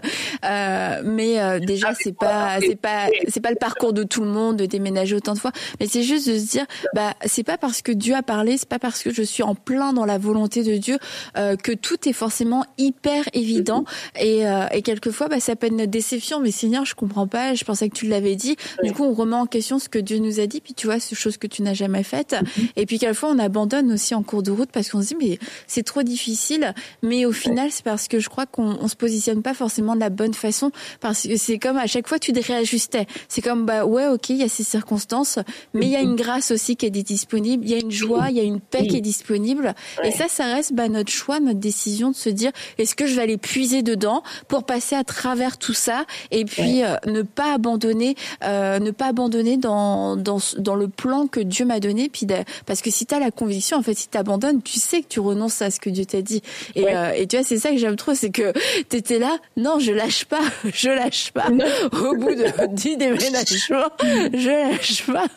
euh, 0.46 1.02
mais 1.06 1.40
euh, 1.40 1.60
déjà 1.60 1.94
c'est 1.94 2.16
pas 2.16 2.60
c'est 2.60 2.76
pas 2.76 3.08
c'est 3.28 3.42
pas 3.42 3.52
le 3.52 3.56
parcours 3.56 3.94
de 3.94 4.04
tout 4.04 4.24
le 4.24 4.30
monde 4.30 4.58
de 4.58 4.66
déménager 4.66 5.16
autant 5.16 5.34
de 5.34 5.40
fois, 5.40 5.52
mais 5.80 5.88
c'est 5.88 6.04
juste 6.04 6.28
de 6.28 6.38
se 6.38 6.50
dire 6.50 6.66
bah 6.94 7.14
c'est 7.26 7.44
pas 7.44 7.58
parce 7.58 7.82
que 7.82 7.92
Dieu 7.92 8.16
a 8.16 8.24
parlé, 8.24 8.58
c'est 8.58 8.70
pas 8.70 8.80
parce 8.80 9.04
que 9.04 9.14
je 9.14 9.24
suis 9.24 9.44
en 9.44 9.56
plein 9.56 9.94
dans 9.94 10.06
la 10.06 10.18
volonté 10.18 10.64
de 10.64 10.78
Dieu 10.78 10.98
euh, 11.38 11.56
que 11.56 11.72
tout 11.72 12.08
est 12.08 12.14
forcément 12.14 12.66
hyper 12.78 13.24
évident. 13.34 13.86
Et, 14.20 14.44
et 14.72 14.82
quelquefois 14.82 15.28
bah 15.28 15.40
ça 15.40 15.56
peut 15.56 15.68
être 15.68 15.74
notre 15.74 15.92
déception, 15.92 16.40
mais 16.40 16.52
Seigneur 16.52 16.86
je 16.86 16.96
comprends 16.96 17.28
pas, 17.28 17.56
je 17.56 17.64
pensais 17.74 17.90
que 17.90 17.96
tu 17.96 18.08
l'avais 18.08 18.36
dit. 18.36 18.56
Du 18.84 18.94
coup, 18.94 19.04
on 19.04 19.14
remet 19.14 19.36
en 19.36 19.48
question 19.48 19.80
ce 19.80 19.90
que 19.90 19.98
Dieu 19.98 20.20
nous 20.20 20.40
a 20.40 20.46
dit, 20.46 20.62
puis 20.62 20.76
tu 20.76 20.86
vois, 20.86 21.00
ces 21.00 21.16
choses 21.16 21.38
que 21.38 21.48
tu 21.48 21.64
n'as 21.64 21.74
jamais 21.74 22.04
faites. 22.04 22.34
Mhm. 22.34 22.68
Et 22.76 22.86
puis 22.86 23.00
quelquefois, 23.00 23.30
on 23.32 23.40
abandonne 23.40 23.92
aussi 23.92 24.14
en 24.14 24.22
cours 24.22 24.44
de 24.44 24.52
route 24.52 24.70
parce 24.72 24.90
qu'on 24.90 25.02
se 25.02 25.08
dit, 25.08 25.16
mais 25.20 25.40
c'est 25.66 25.84
trop 25.84 26.04
difficile. 26.04 26.74
Mais 27.02 27.26
au 27.26 27.32
final, 27.32 27.72
c'est 27.72 27.84
parce 27.84 28.08
que 28.08 28.20
je 28.20 28.30
crois 28.30 28.46
qu'on 28.46 28.78
on 28.80 28.88
se 28.88 28.96
positionne 28.96 29.42
pas 29.42 29.56
forcément 29.56 29.96
de 29.96 30.00
la 30.00 30.10
bonne 30.10 30.34
façon, 30.34 30.72
parce 31.00 31.24
que 31.24 31.36
c'est 31.38 31.58
comme 31.58 31.78
à 31.78 31.88
chaque 31.88 32.08
fois, 32.08 32.20
tu 32.20 32.32
te 32.32 32.46
réajustais. 32.46 33.08
C'est 33.28 33.42
comme, 33.42 33.66
bah 33.66 33.86
ouais, 33.86 34.08
ok, 34.08 34.30
il 34.30 34.38
y 34.38 34.44
a 34.44 34.50
ces 34.50 34.64
circonstances, 34.64 35.40
mais 35.74 35.88
il 35.88 35.92
y 35.92 35.96
a 35.96 36.02
une 36.02 36.16
grâce 36.16 36.52
aussi 36.52 36.76
qui 36.76 36.86
est 36.86 36.92
disponible, 36.92 37.66
il 37.66 37.72
y 37.72 37.74
a 37.74 37.80
une 37.80 37.92
joie, 37.92 38.28
il 38.30 38.38
y 38.38 38.40
a 38.40 38.44
une 38.44 38.60
paix 38.60 38.88
qui 38.88 38.98
est 38.98 39.02
disponible. 39.02 39.74
Et 40.04 40.12
ça, 40.12 40.28
ça 40.28 40.46
reste 40.46 40.74
bah, 40.74 40.90
notre 40.90 41.12
choix, 41.12 41.40
notre 41.40 41.60
décision 41.60 42.12
de 42.12 42.16
se 42.16 42.30
dire, 42.30 42.52
est-ce 42.78 42.96
que 42.96 43.08
je 43.08 43.16
vais 43.16 43.24
aller 43.24 43.38
puiser 43.38 43.82
dedans 43.82 44.24
pour 44.48 44.66
passer 44.66 44.96
à 44.96 45.04
travers 45.04 45.58
tout 45.58 45.74
ça 45.74 46.06
et 46.32 46.46
puis 46.46 46.84
euh, 46.84 46.96
ne 47.06 47.22
pas 47.22 47.54
abandonner, 47.64 48.16
euh, 48.44 48.80
ne 48.80 48.92
pas 48.92 49.08
abandonner 49.08 49.56
dans, 49.56 50.18
dans, 50.18 50.40
dans 50.58 50.76
le 50.76 50.90
plan 50.90 51.28
que 51.28 51.40
Dieu 51.40 51.66
m'a 51.66 51.80
donné. 51.80 52.10
Puis 52.10 52.28
parce 52.66 52.82
que 52.82 52.92
si 52.92 53.06
tu 53.06 53.16
as 53.16 53.20
la 53.20 53.32
conviction, 53.32 53.78
en 53.78 53.82
fait, 53.82 53.94
si 53.94 54.10
tu 54.10 54.18
abandonnes, 54.18 54.62
tu 54.62 54.80
sais 54.80 55.02
que 55.02 55.08
tu 55.08 55.22
renonces 55.22 55.62
à 55.62 55.72
ce 55.72 55.80
que 55.80 55.90
Dieu 55.90 56.06
t'a 56.06 56.22
dit. 56.22 56.42
Et, 56.76 56.94
euh, 56.94 57.14
et 57.16 57.26
tu 57.26 57.38
vois, 57.38 57.46
c'est 57.46 57.58
ça 57.58 57.70
que 57.70 57.78
j'aime 57.78 57.96
trop, 57.96 58.14
c'est 58.14 58.32
que 58.32 58.52
tu 58.90 58.98
étais 58.98 59.20
là, 59.20 59.38
non, 59.56 59.80
je 59.80 59.94
lâche 59.94 60.26
pas, 60.26 60.42
je 60.74 60.90
lâche 60.90 61.32
pas. 61.32 61.48
Au 61.48 62.16
bout 62.16 62.36
de 62.36 62.68
10 62.74 62.98
déménagements, 62.98 63.90
je 64.02 64.72
lâche 64.72 65.06
pas. 65.06 65.28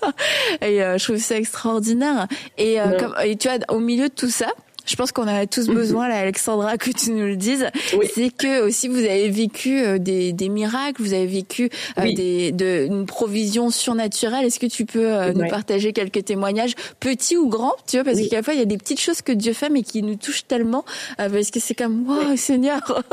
Et 0.66 0.82
euh, 0.82 0.98
je 0.98 1.04
trouve 1.04 1.18
ça 1.18 1.36
extraordinaire. 1.36 2.26
Et, 2.58 2.78
comme, 2.98 3.14
et 3.24 3.36
tu 3.36 3.48
vois, 3.48 3.58
au 3.68 3.78
milieu 3.78 4.08
de 4.08 4.14
tout 4.14 4.30
ça, 4.30 4.48
je 4.86 4.96
pense 4.96 5.12
qu'on 5.12 5.26
a 5.26 5.46
tous 5.46 5.68
mhm. 5.68 5.74
besoin, 5.74 6.08
là, 6.08 6.20
Alexandra, 6.20 6.78
que 6.78 6.90
tu 6.90 7.10
nous 7.10 7.26
le 7.26 7.36
dises. 7.36 7.66
C'est 8.14 8.30
que 8.30 8.62
aussi 8.66 8.88
vous 8.88 8.98
avez 8.98 9.28
vécu 9.28 9.80
euh, 9.80 9.98
des, 9.98 10.32
des 10.32 10.48
miracles, 10.48 11.02
vous 11.02 11.12
avez 11.12 11.26
vécu 11.26 11.68
euh, 11.98 12.12
des, 12.12 12.52
de, 12.52 12.86
une 12.86 13.06
provision 13.06 13.70
surnaturelle. 13.70 14.46
Est-ce 14.46 14.60
que 14.60 14.66
tu 14.66 14.86
peux 14.86 15.12
euh, 15.12 15.32
nous 15.32 15.48
partager 15.48 15.92
quelques 15.92 16.24
témoignages, 16.24 16.74
petits 17.00 17.36
ou 17.36 17.48
grands, 17.48 17.74
tu 17.86 17.96
vois, 17.96 18.04
parce 18.04 18.20
qu'à 18.28 18.36
la 18.36 18.42
fois 18.42 18.54
il 18.54 18.60
y 18.60 18.62
a 18.62 18.66
des 18.66 18.78
petites 18.78 19.00
choses 19.00 19.22
que 19.22 19.32
Dieu 19.32 19.52
fait, 19.52 19.68
mais 19.68 19.82
qui 19.82 20.02
nous 20.02 20.16
touchent 20.16 20.46
tellement, 20.46 20.84
parce 21.16 21.50
que 21.50 21.60
c'est 21.60 21.74
comme, 21.74 22.08
wow, 22.08 22.36
Seigneur. 22.36 23.02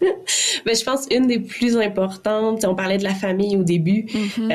ben, 0.00 0.76
je 0.76 0.84
pense 0.84 1.06
une 1.10 1.26
des 1.26 1.40
plus 1.40 1.76
importantes, 1.76 2.64
on 2.64 2.74
parlait 2.74 2.98
de 2.98 3.04
la 3.04 3.14
famille 3.14 3.56
au 3.56 3.64
début. 3.64 4.06
Mhm 4.14 4.50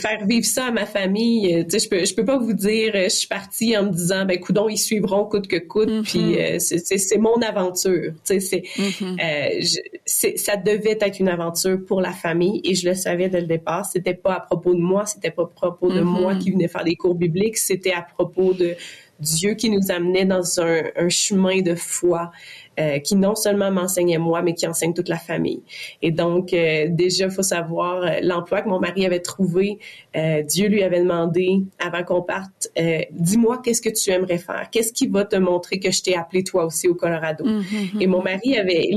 faire 0.00 0.26
vivre 0.26 0.46
ça 0.46 0.66
à 0.66 0.70
ma 0.70 0.86
famille, 0.86 1.54
euh, 1.54 1.64
je 1.70 1.88
peux, 1.88 2.04
je 2.04 2.14
peux 2.14 2.24
pas 2.24 2.38
vous 2.38 2.52
dire, 2.52 2.92
euh, 2.94 3.04
je 3.04 3.08
suis 3.08 3.28
partie 3.28 3.76
en 3.76 3.84
me 3.84 3.90
disant, 3.90 4.24
ben, 4.24 4.38
coudon, 4.38 4.68
ils 4.68 4.78
suivront 4.78 5.24
coûte 5.24 5.48
que 5.48 5.56
coûte, 5.56 5.88
mm-hmm. 5.88 6.02
puis 6.02 6.40
euh, 6.40 6.58
c'est 6.58 7.18
mon 7.18 7.36
aventure, 7.42 8.12
c'est, 8.24 8.38
mm-hmm. 8.38 10.36
ça 10.36 10.56
devait 10.56 10.98
être 11.00 11.18
une 11.18 11.28
aventure 11.28 11.78
pour 11.86 12.00
la 12.00 12.12
famille 12.12 12.60
et 12.64 12.74
je 12.74 12.88
le 12.88 12.94
savais 12.94 13.28
dès 13.28 13.40
le 13.40 13.46
départ. 13.46 13.84
C'était 13.86 14.14
pas 14.14 14.34
à 14.34 14.40
propos 14.40 14.74
de 14.74 14.80
moi, 14.80 15.06
c'était 15.06 15.30
pas 15.30 15.42
à 15.42 15.46
propos 15.46 15.92
de 15.92 16.00
moi 16.00 16.34
mm-hmm. 16.34 16.38
qui 16.38 16.50
venais 16.52 16.68
faire 16.68 16.84
des 16.84 16.96
cours 16.96 17.14
bibliques, 17.14 17.58
c'était 17.58 17.92
à 17.92 18.02
propos 18.02 18.52
de 18.52 18.74
Dieu 19.20 19.54
qui 19.54 19.70
nous 19.70 19.90
amenait 19.90 20.24
dans 20.24 20.60
un, 20.60 20.82
un 20.96 21.08
chemin 21.08 21.60
de 21.60 21.74
foi. 21.74 22.32
Euh, 22.80 22.98
qui 22.98 23.14
non 23.14 23.34
seulement 23.34 23.70
m'enseignait 23.70 24.16
moi, 24.16 24.40
mais 24.40 24.54
qui 24.54 24.66
enseigne 24.66 24.94
toute 24.94 25.08
la 25.08 25.18
famille. 25.18 25.60
Et 26.00 26.12
donc, 26.12 26.54
euh, 26.54 26.86
déjà, 26.88 27.26
il 27.26 27.30
faut 27.30 27.42
savoir, 27.42 28.02
euh, 28.02 28.20
l'emploi 28.22 28.62
que 28.62 28.68
mon 28.68 28.80
mari 28.80 29.04
avait 29.04 29.20
trouvé, 29.20 29.78
Dieu 30.14 30.68
lui 30.68 30.82
avait 30.82 31.00
demandé, 31.00 31.62
avant 31.78 32.02
qu'on 32.02 32.22
parte, 32.22 32.72
dis-moi 33.12 33.60
qu'est-ce 33.62 33.82
que 33.82 33.90
tu 33.90 34.10
aimerais 34.10 34.38
faire? 34.38 34.68
Qu'est-ce 34.70 34.92
qui 34.92 35.06
va 35.06 35.24
te 35.24 35.36
montrer 35.36 35.78
que 35.78 35.90
je 35.90 36.02
t'ai 36.02 36.16
appelé 36.16 36.42
toi 36.42 36.64
aussi 36.64 36.88
au 36.88 36.94
Colorado? 36.94 37.44
Mm-hmm. 37.44 38.00
Et 38.00 38.06
mon 38.06 38.22
mari 38.22 38.56
avait 38.56 38.90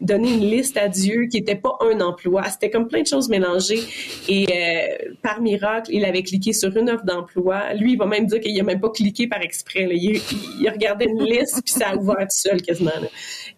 donner 0.00 0.32
une 0.32 0.48
liste 0.50 0.76
à 0.76 0.88
Dieu 0.88 1.26
qui 1.26 1.38
n'était 1.38 1.56
pas 1.56 1.76
un 1.80 2.00
emploi. 2.00 2.44
C'était 2.44 2.70
comme 2.70 2.88
plein 2.88 3.02
de 3.02 3.06
choses 3.06 3.28
mélangées. 3.28 3.80
Et 4.28 4.46
euh, 4.50 5.12
par 5.22 5.40
miracle, 5.40 5.90
il 5.92 6.04
avait 6.04 6.22
cliqué 6.22 6.52
sur 6.52 6.74
une 6.76 6.90
offre 6.90 7.04
d'emploi. 7.04 7.74
Lui, 7.74 7.92
il 7.92 7.98
va 7.98 8.06
même 8.06 8.26
dire 8.26 8.40
qu'il 8.40 8.56
n'a 8.56 8.62
même 8.62 8.80
pas 8.80 8.90
cliqué 8.90 9.26
par 9.26 9.42
exprès. 9.42 9.88
Il, 9.90 10.20
il, 10.60 10.70
regardait 10.70 11.06
une 11.06 11.22
liste, 11.22 11.62
puis 11.64 11.74
ça 11.74 11.90
a 11.90 11.96
ouvert 11.96 12.16
tout 12.20 12.26
seul 12.30 12.62
quasiment. 12.62 12.90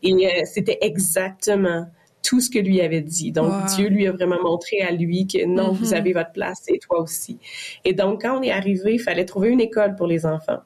Et 0.02 0.12
euh, 0.12 0.28
c'était 0.44 0.78
exactement 0.80 1.86
tout 2.22 2.40
ce 2.40 2.50
que 2.50 2.58
lui 2.58 2.80
avait 2.80 3.00
dit. 3.00 3.32
Donc, 3.32 3.52
Dieu 3.76 3.88
lui 3.88 4.06
a 4.06 4.12
vraiment 4.12 4.40
montré 4.40 4.80
à 4.80 4.92
lui 4.92 5.26
que 5.26 5.44
non, 5.44 5.72
vous 5.72 5.86
mm-hmm. 5.86 5.96
avez 5.96 6.12
votre 6.12 6.32
place 6.32 6.62
et 6.68 6.78
toi 6.78 7.00
aussi. 7.00 7.38
Et 7.84 7.94
donc, 7.94 8.22
quand 8.22 8.38
on 8.38 8.42
est 8.42 8.52
arrivé, 8.52 8.94
il 8.94 9.00
fallait 9.00 9.24
trouver 9.24 9.48
une 9.48 9.60
école 9.60 9.96
pour 9.96 10.06
les 10.06 10.24
enfants. 10.24 10.60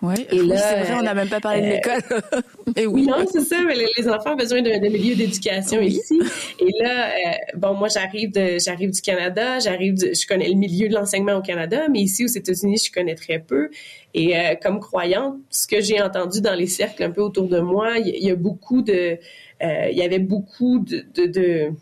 Oui, 0.00 0.26
et 0.30 0.42
là, 0.42 0.56
c'est 0.56 0.80
vrai, 0.82 0.94
on 1.00 1.02
n'a 1.02 1.14
même 1.14 1.28
pas 1.28 1.40
parlé 1.40 1.60
de 1.60 1.66
euh, 1.66 1.70
l'école. 1.70 2.42
mais 2.76 2.86
oui. 2.86 3.06
Non, 3.06 3.24
c'est 3.30 3.40
ça, 3.40 3.56
mais 3.66 3.74
les, 3.74 4.08
enfants 4.08 4.34
ont 4.34 4.36
besoin 4.36 4.62
d'un 4.62 4.78
milieu 4.78 5.16
d'éducation 5.16 5.80
ici. 5.80 6.20
Et 6.60 6.70
là, 6.80 7.08
euh, 7.08 7.32
bon, 7.56 7.74
moi, 7.74 7.88
j'arrive 7.88 8.30
de, 8.32 8.58
j'arrive 8.58 8.92
du 8.92 9.00
Canada, 9.00 9.58
j'arrive, 9.58 9.96
je 9.98 10.26
connais 10.26 10.48
le 10.48 10.54
milieu 10.54 10.88
de 10.88 10.94
l'enseignement 10.94 11.34
au 11.34 11.42
Canada, 11.42 11.88
mais 11.90 12.00
ici 12.00 12.24
aux 12.24 12.28
États-Unis, 12.28 12.80
je 12.86 12.92
connais 12.92 13.16
très 13.16 13.40
peu. 13.40 13.70
Et 14.14 14.38
euh, 14.38 14.54
comme 14.62 14.78
croyante, 14.78 15.36
ce 15.50 15.66
que 15.66 15.80
j'ai 15.80 16.00
entendu 16.00 16.40
dans 16.40 16.54
les 16.54 16.68
cercles 16.68 17.02
un 17.02 17.10
peu 17.10 17.20
autour 17.20 17.48
de 17.48 17.58
moi, 17.58 17.98
il 17.98 18.24
y, 18.24 18.30
a 18.30 18.36
beaucoup 18.36 18.82
de, 18.82 19.18
il 19.60 19.96
y 19.96 20.02
avait 20.02 20.20
beaucoup 20.20 20.78
de, 20.78 21.04
de, 21.14 21.26
de 21.26 21.72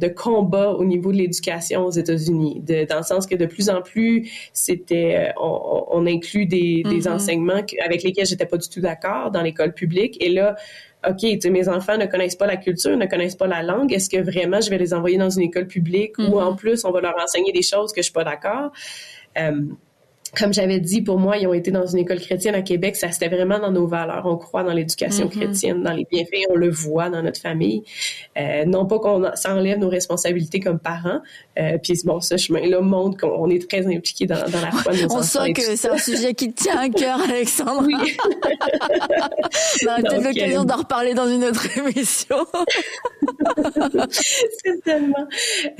de 0.00 0.08
combat 0.08 0.70
au 0.72 0.84
niveau 0.84 1.12
de 1.12 1.18
l'éducation 1.18 1.84
aux 1.84 1.90
États-Unis, 1.90 2.62
dans 2.88 2.96
le 2.96 3.02
sens 3.02 3.26
que 3.26 3.36
de 3.36 3.46
plus 3.46 3.68
en 3.68 3.82
plus, 3.82 4.30
c'était, 4.52 5.28
euh, 5.28 5.32
on, 5.40 5.84
on, 5.90 6.06
inclut 6.06 6.46
des, 6.46 6.82
des 6.82 7.02
mm-hmm. 7.02 7.12
enseignements 7.12 7.62
avec 7.84 8.02
lesquels 8.02 8.26
j'étais 8.26 8.46
pas 8.46 8.56
du 8.56 8.68
tout 8.68 8.80
d'accord 8.80 9.30
dans 9.30 9.42
l'école 9.42 9.74
publique. 9.74 10.16
Et 10.22 10.30
là, 10.30 10.56
OK, 11.08 11.22
mes 11.22 11.68
enfants 11.68 11.96
ne 11.96 12.06
connaissent 12.06 12.36
pas 12.36 12.46
la 12.46 12.56
culture, 12.56 12.96
ne 12.96 13.06
connaissent 13.06 13.36
pas 13.36 13.46
la 13.46 13.62
langue. 13.62 13.92
Est-ce 13.92 14.10
que 14.10 14.18
vraiment 14.18 14.60
je 14.60 14.70
vais 14.70 14.78
les 14.78 14.92
envoyer 14.92 15.18
dans 15.18 15.30
une 15.30 15.42
école 15.42 15.66
publique 15.66 16.18
où 16.18 16.22
mm-hmm. 16.22 16.42
en 16.42 16.56
plus 16.56 16.84
on 16.84 16.90
va 16.90 17.00
leur 17.00 17.14
enseigner 17.22 17.52
des 17.52 17.62
choses 17.62 17.92
que 17.92 18.00
je 18.00 18.04
suis 18.04 18.12
pas 18.12 18.24
d'accord? 18.24 18.72
Euh, 19.38 19.52
comme 20.36 20.52
j'avais 20.52 20.80
dit, 20.80 21.02
pour 21.02 21.18
moi, 21.18 21.36
ils 21.38 21.46
ont 21.46 21.54
été 21.54 21.70
dans 21.70 21.86
une 21.86 21.98
école 21.98 22.20
chrétienne 22.20 22.54
à 22.54 22.62
Québec. 22.62 22.96
Ça, 22.96 23.10
c'était 23.10 23.28
vraiment 23.28 23.58
dans 23.58 23.70
nos 23.70 23.86
valeurs. 23.86 24.22
On 24.26 24.36
croit 24.36 24.62
dans 24.62 24.72
l'éducation 24.72 25.26
mm-hmm. 25.26 25.30
chrétienne, 25.30 25.82
dans 25.82 25.92
les 25.92 26.06
bienfaits. 26.10 26.46
On 26.50 26.54
le 26.54 26.70
voit 26.70 27.10
dans 27.10 27.22
notre 27.22 27.40
famille. 27.40 27.82
Euh, 28.38 28.64
non 28.64 28.86
pas 28.86 28.98
qu'on 28.98 29.24
s'enlève 29.34 29.78
nos 29.78 29.88
responsabilités 29.88 30.60
comme 30.60 30.78
parents. 30.78 31.20
Euh, 31.58 31.78
puis 31.82 32.00
bon, 32.04 32.20
ce 32.20 32.36
chemin-là 32.36 32.80
montre 32.80 33.18
qu'on 33.18 33.50
est 33.50 33.68
très 33.68 33.86
impliqué 33.86 34.26
dans, 34.26 34.36
dans, 34.36 34.60
la 34.60 34.70
foi 34.70 34.92
de 34.92 34.98
nos 34.98 35.12
on 35.12 35.18
enfants. 35.18 35.40
On 35.40 35.44
sent 35.44 35.52
que 35.52 35.62
c'est 35.62 35.88
un 35.88 35.98
sujet 35.98 36.34
qui 36.34 36.52
tient 36.52 36.78
à 36.78 36.88
cœur, 36.88 37.20
Alexandre. 37.28 37.86
Oui. 37.86 37.94
on 39.82 39.86
aura 39.86 39.96
peut-être 39.96 40.24
l'occasion 40.24 40.62
euh, 40.62 40.64
d'en 40.64 40.76
reparler 40.76 41.14
dans 41.14 41.28
une 41.28 41.44
autre 41.44 41.66
émission. 41.78 42.36
Certainement. 44.64 45.26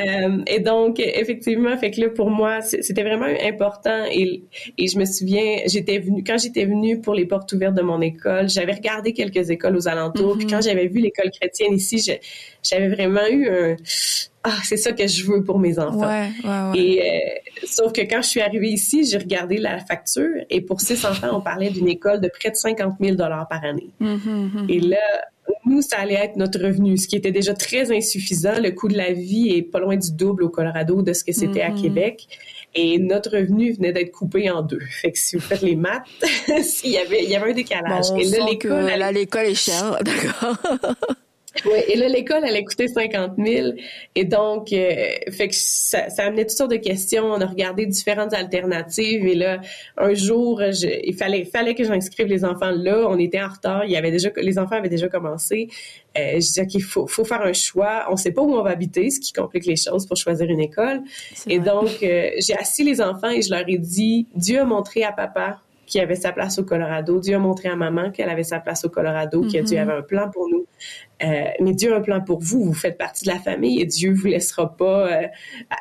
Euh, 0.00 0.42
et 0.46 0.60
donc, 0.60 0.98
effectivement, 0.98 1.76
fait 1.78 1.90
que 1.90 2.00
là, 2.00 2.08
pour 2.10 2.30
moi, 2.30 2.60
c'était 2.60 3.02
vraiment 3.02 3.26
important. 3.42 4.04
Et 4.10 4.39
Et, 4.76 4.84
et 4.84 4.88
je 4.88 4.98
me 4.98 5.04
souviens, 5.04 5.58
j'étais 5.66 5.98
venue, 5.98 6.24
quand 6.24 6.38
j'étais 6.38 6.64
venue 6.64 7.00
pour 7.00 7.14
les 7.14 7.26
portes 7.26 7.52
ouvertes 7.52 7.74
de 7.74 7.82
mon 7.82 8.00
école, 8.00 8.48
j'avais 8.48 8.72
regardé 8.72 9.12
quelques 9.12 9.50
écoles 9.50 9.76
aux 9.76 9.88
alentours. 9.88 10.36
Puis 10.36 10.46
mm-hmm. 10.46 10.50
quand 10.50 10.62
j'avais 10.62 10.86
vu 10.86 11.00
l'école 11.00 11.30
chrétienne 11.30 11.74
ici, 11.74 12.02
j'avais 12.62 12.88
vraiment 12.88 13.26
eu 13.28 13.48
un, 13.48 13.76
ah, 14.42 14.56
c'est 14.64 14.78
ça 14.78 14.92
que 14.92 15.06
je 15.06 15.26
veux 15.26 15.44
pour 15.44 15.58
mes 15.58 15.78
enfants. 15.78 16.08
Ouais, 16.08 16.30
ouais, 16.44 16.70
ouais. 16.70 16.78
Et 16.78 17.02
euh, 17.02 17.66
sauf 17.66 17.92
que 17.92 18.00
quand 18.00 18.22
je 18.22 18.28
suis 18.28 18.40
arrivée 18.40 18.70
ici, 18.70 19.04
j'ai 19.04 19.18
regardé 19.18 19.58
la 19.58 19.78
facture 19.78 20.30
et 20.48 20.62
pour 20.62 20.80
six 20.80 21.04
enfants, 21.04 21.28
on 21.32 21.40
parlait 21.42 21.68
d'une 21.68 21.88
école 21.88 22.20
de 22.20 22.28
près 22.28 22.50
de 22.50 22.56
50 22.56 22.94
000 23.00 23.16
dollars 23.16 23.46
par 23.48 23.62
année. 23.64 23.90
Mm-hmm, 24.00 24.18
mm-hmm. 24.26 24.70
Et 24.70 24.80
là, 24.80 24.96
nous, 25.66 25.82
ça 25.82 25.98
allait 25.98 26.14
être 26.14 26.36
notre 26.36 26.60
revenu, 26.60 26.96
ce 26.96 27.06
qui 27.08 27.16
était 27.16 27.32
déjà 27.32 27.54
très 27.54 27.94
insuffisant. 27.96 28.60
Le 28.60 28.70
coût 28.70 28.88
de 28.88 28.96
la 28.96 29.12
vie 29.12 29.50
est 29.50 29.62
pas 29.62 29.80
loin 29.80 29.96
du 29.96 30.12
double 30.12 30.44
au 30.44 30.48
Colorado 30.48 31.02
de 31.02 31.12
ce 31.12 31.24
que 31.24 31.32
c'était 31.32 31.62
à 31.62 31.70
Québec. 31.70 32.26
Et 32.74 32.98
notre 32.98 33.36
revenu 33.36 33.72
venait 33.72 33.92
d'être 33.92 34.12
coupé 34.12 34.48
en 34.50 34.62
deux. 34.62 34.80
Fait 35.02 35.10
que 35.10 35.18
si 35.18 35.36
vous 35.36 35.42
faites 35.42 35.62
les 35.62 35.74
maths, 35.74 36.06
il 36.84 36.90
y 36.90 36.98
avait, 36.98 37.24
il 37.24 37.30
y 37.30 37.34
avait 37.34 37.50
un 37.50 37.54
décalage. 37.54 38.06
et 38.16 38.24
là, 38.24 38.46
l'école, 38.48 38.84
là, 38.84 39.10
l'école 39.10 39.46
est 39.46 39.54
chère, 39.54 39.98
d'accord. 40.04 40.56
Oui, 41.66 41.78
et 41.88 41.96
là, 41.96 42.08
l'école, 42.08 42.42
elle 42.46 42.56
a 42.56 42.62
coûté 42.62 42.86
50 42.86 43.32
000. 43.36 43.72
Et 44.14 44.24
donc, 44.24 44.72
euh, 44.72 45.14
fait 45.30 45.48
que 45.48 45.54
ça, 45.54 46.08
ça 46.08 46.24
amenait 46.24 46.44
toutes 46.44 46.56
sortes 46.56 46.70
de 46.70 46.76
questions. 46.76 47.24
On 47.24 47.40
a 47.40 47.46
regardé 47.46 47.86
différentes 47.86 48.32
alternatives. 48.32 49.26
Et 49.26 49.34
là, 49.34 49.60
un 49.96 50.14
jour, 50.14 50.62
il 50.62 51.14
fallait, 51.14 51.44
fallait 51.44 51.74
que 51.74 51.84
j'inscrive 51.84 52.28
les 52.28 52.44
enfants 52.44 52.70
là. 52.70 53.06
On 53.08 53.18
était 53.18 53.42
en 53.42 53.48
retard. 53.48 53.84
Il 53.84 53.90
y 53.90 53.96
avait 53.96 54.12
déjà, 54.12 54.30
les 54.36 54.58
enfants 54.58 54.76
avaient 54.76 54.88
déjà 54.88 55.08
commencé. 55.08 55.68
Euh, 56.18 56.32
je 56.34 56.38
disais 56.38 56.66
qu'il 56.66 56.82
faut, 56.82 57.06
faut 57.06 57.24
faire 57.24 57.42
un 57.42 57.52
choix. 57.52 58.06
On 58.10 58.16
sait 58.16 58.32
pas 58.32 58.42
où 58.42 58.54
on 58.54 58.62
va 58.62 58.70
habiter, 58.70 59.10
ce 59.10 59.20
qui 59.20 59.32
complique 59.32 59.66
les 59.66 59.76
choses 59.76 60.06
pour 60.06 60.16
choisir 60.16 60.48
une 60.48 60.60
école. 60.60 61.02
Et 61.48 61.58
donc, 61.58 61.88
euh, 62.02 62.30
j'ai 62.38 62.56
assis 62.56 62.84
les 62.84 63.00
enfants 63.00 63.30
et 63.30 63.42
je 63.42 63.50
leur 63.50 63.68
ai 63.68 63.78
dit, 63.78 64.26
Dieu 64.34 64.60
a 64.60 64.64
montré 64.64 65.02
à 65.02 65.12
papa 65.12 65.60
qui 65.90 65.98
avait 65.98 66.14
sa 66.14 66.30
place 66.30 66.58
au 66.58 66.64
Colorado. 66.64 67.18
Dieu 67.18 67.34
a 67.34 67.38
montré 67.40 67.68
à 67.68 67.74
maman 67.74 68.12
qu'elle 68.12 68.30
avait 68.30 68.44
sa 68.44 68.60
place 68.60 68.84
au 68.84 68.88
Colorado, 68.88 69.42
qu'il 69.42 69.62
Dieu 69.64 69.76
mm-hmm. 69.76 69.82
avait 69.82 69.92
un 69.92 70.02
plan 70.02 70.30
pour 70.30 70.48
nous. 70.48 70.64
Euh, 71.22 71.44
mais 71.60 71.72
Dieu 71.72 71.92
a 71.92 71.96
un 71.96 72.00
plan 72.00 72.20
pour 72.20 72.38
vous. 72.38 72.64
Vous 72.64 72.74
faites 72.74 72.96
partie 72.96 73.24
de 73.24 73.30
la 73.30 73.40
famille 73.40 73.80
et 73.80 73.86
Dieu 73.86 74.14
vous 74.14 74.28
laissera 74.28 74.74
pas 74.76 75.12
euh, 75.12 75.26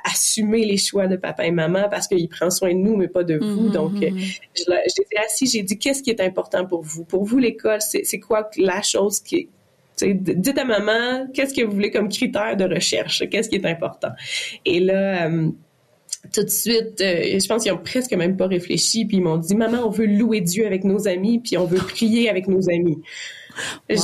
assumer 0.03 0.65
les 0.65 0.77
choix 0.77 1.05
de 1.05 1.15
papa 1.15 1.45
et 1.45 1.51
maman 1.51 1.87
parce 1.91 2.07
qu'il 2.07 2.27
prend 2.27 2.49
soin 2.49 2.69
de 2.69 2.79
nous, 2.79 2.97
mais 2.97 3.07
pas 3.07 3.23
de 3.23 3.37
vous. 3.37 3.69
Mm-hmm, 3.69 3.71
Donc, 3.71 4.03
euh, 4.03 4.09
j'étais 4.55 5.17
assis, 5.23 5.45
j'ai 5.45 5.61
dit 5.61 5.77
qu'est-ce 5.77 6.01
qui 6.01 6.09
est 6.09 6.21
important 6.21 6.65
pour 6.65 6.81
vous? 6.81 7.05
Pour 7.05 7.23
vous, 7.23 7.37
l'école, 7.37 7.79
c'est 7.81 8.19
quoi 8.19 8.49
la 8.57 8.81
chose 8.81 9.21
qui 9.21 9.47
Dites 10.01 10.57
à 10.57 10.63
maman, 10.63 11.27
qu'est-ce 11.33 11.53
que 11.53 11.61
vous 11.61 11.73
voulez 11.73 11.91
comme 11.91 12.07
critère 12.07 12.55
de 12.55 12.63
recherche? 12.63 13.21
Qu'est-ce 13.29 13.49
qui 13.49 13.57
est 13.57 13.65
important? 13.65 14.11
Et 14.63 14.79
là, 14.79 15.29
tout 16.33 16.43
de 16.43 16.49
suite, 16.49 17.01
euh, 17.01 17.39
je 17.39 17.47
pense 17.47 17.63
qu'ils 17.63 17.71
ont 17.71 17.77
presque 17.77 18.13
même 18.13 18.37
pas 18.37 18.47
réfléchi, 18.47 19.05
puis 19.05 19.17
ils 19.17 19.23
m'ont 19.23 19.37
dit 19.37 19.55
maman, 19.55 19.85
on 19.85 19.89
veut 19.89 20.05
louer 20.05 20.41
Dieu 20.41 20.65
avec 20.65 20.83
nos 20.83 21.07
amis, 21.07 21.39
puis 21.39 21.57
on 21.57 21.65
veut 21.65 21.77
prier 21.79 22.29
avec 22.29 22.47
nos 22.47 22.69
amis. 22.69 22.97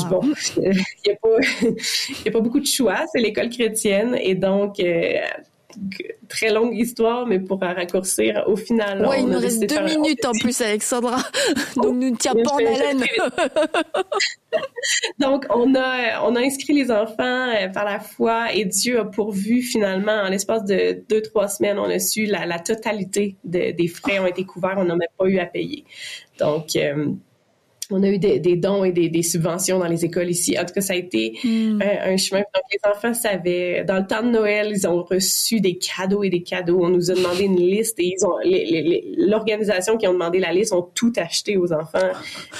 bon, 0.09 0.21
il 0.57 0.71
n'y 1.05 1.11
a, 2.27 2.31
pas 2.31 2.39
beaucoup 2.39 2.59
de 2.59 2.65
choix, 2.65 3.05
c'est 3.11 3.19
l'école 3.19 3.49
chrétienne, 3.49 4.17
et 4.19 4.35
donc 4.35 4.79
euh, 4.79 5.19
très 6.27 6.51
longue 6.51 6.75
histoire, 6.75 7.25
mais 7.25 7.39
pour 7.39 7.61
raccourcir, 7.61 8.43
au 8.47 8.55
final. 8.55 9.05
Oui, 9.09 9.17
il 9.19 9.27
nous 9.27 9.39
reste 9.39 9.67
deux 9.67 9.83
minutes 9.83 10.25
en 10.25 10.31
plus, 10.31 10.59
Alexandra. 10.61 11.17
Donc, 11.75 11.95
nous 11.95 12.11
ne 12.11 12.15
tient 12.15 12.33
pas 12.33 12.53
en 12.53 12.57
haleine. 12.57 13.03
Donc, 15.19 15.45
on 15.49 15.75
a, 15.75 16.21
on 16.23 16.35
a 16.35 16.39
inscrit 16.39 16.73
les 16.73 16.91
enfants 16.91 17.49
euh, 17.49 17.67
par 17.69 17.85
la 17.85 17.99
foi 17.99 18.53
et 18.53 18.65
Dieu 18.65 18.99
a 18.99 19.05
pourvu 19.05 19.61
finalement, 19.61 20.23
en 20.23 20.29
l'espace 20.29 20.65
de 20.65 21.03
deux, 21.09 21.21
trois 21.21 21.47
semaines, 21.47 21.79
on 21.79 21.89
a 21.89 21.99
su 21.99 22.25
la, 22.25 22.45
la 22.45 22.59
totalité 22.59 23.35
des 23.43 23.87
frais 23.87 24.19
ont 24.19 24.27
été 24.27 24.45
couverts, 24.45 24.75
on 24.77 24.85
n'a 24.85 24.95
même 24.95 25.07
pas 25.17 25.25
eu 25.25 25.39
à 25.39 25.45
payer. 25.45 25.83
Donc, 26.39 26.75
euh, 26.75 27.07
on 27.91 28.03
a 28.03 28.07
eu 28.07 28.17
des, 28.17 28.55
dons 28.55 28.83
et 28.83 28.91
des, 28.91 29.23
subventions 29.23 29.79
dans 29.79 29.87
les 29.87 30.05
écoles 30.05 30.29
ici. 30.29 30.57
En 30.59 30.65
tout 30.65 30.73
cas, 30.73 30.81
ça 30.81 30.93
a 30.93 30.95
été 30.95 31.37
hmm. 31.43 31.81
un, 31.81 32.17
chemin. 32.17 32.39
Donc, 32.39 32.63
les 32.71 32.79
enfants 32.89 33.13
savaient, 33.13 33.83
dans 33.83 33.97
le 33.97 34.07
temps 34.07 34.23
de 34.23 34.29
Noël, 34.29 34.69
ils 34.71 34.87
ont 34.87 35.03
reçu 35.03 35.61
des 35.61 35.77
cadeaux 35.77 36.23
et 36.23 36.29
des 36.29 36.43
cadeaux. 36.43 36.83
On 36.83 36.89
nous 36.89 37.11
a 37.11 37.13
demandé 37.13 37.43
une 37.43 37.57
liste 37.57 37.99
et 37.99 38.15
ils 38.17 38.25
ont, 38.25 38.37
l'organisation 39.17 39.97
qui 39.97 40.07
ont 40.07 40.13
demandé 40.13 40.39
la 40.39 40.53
liste 40.53 40.73
ont 40.73 40.89
tout 40.93 41.13
acheté 41.17 41.57
aux 41.57 41.73
enfants, 41.73 42.11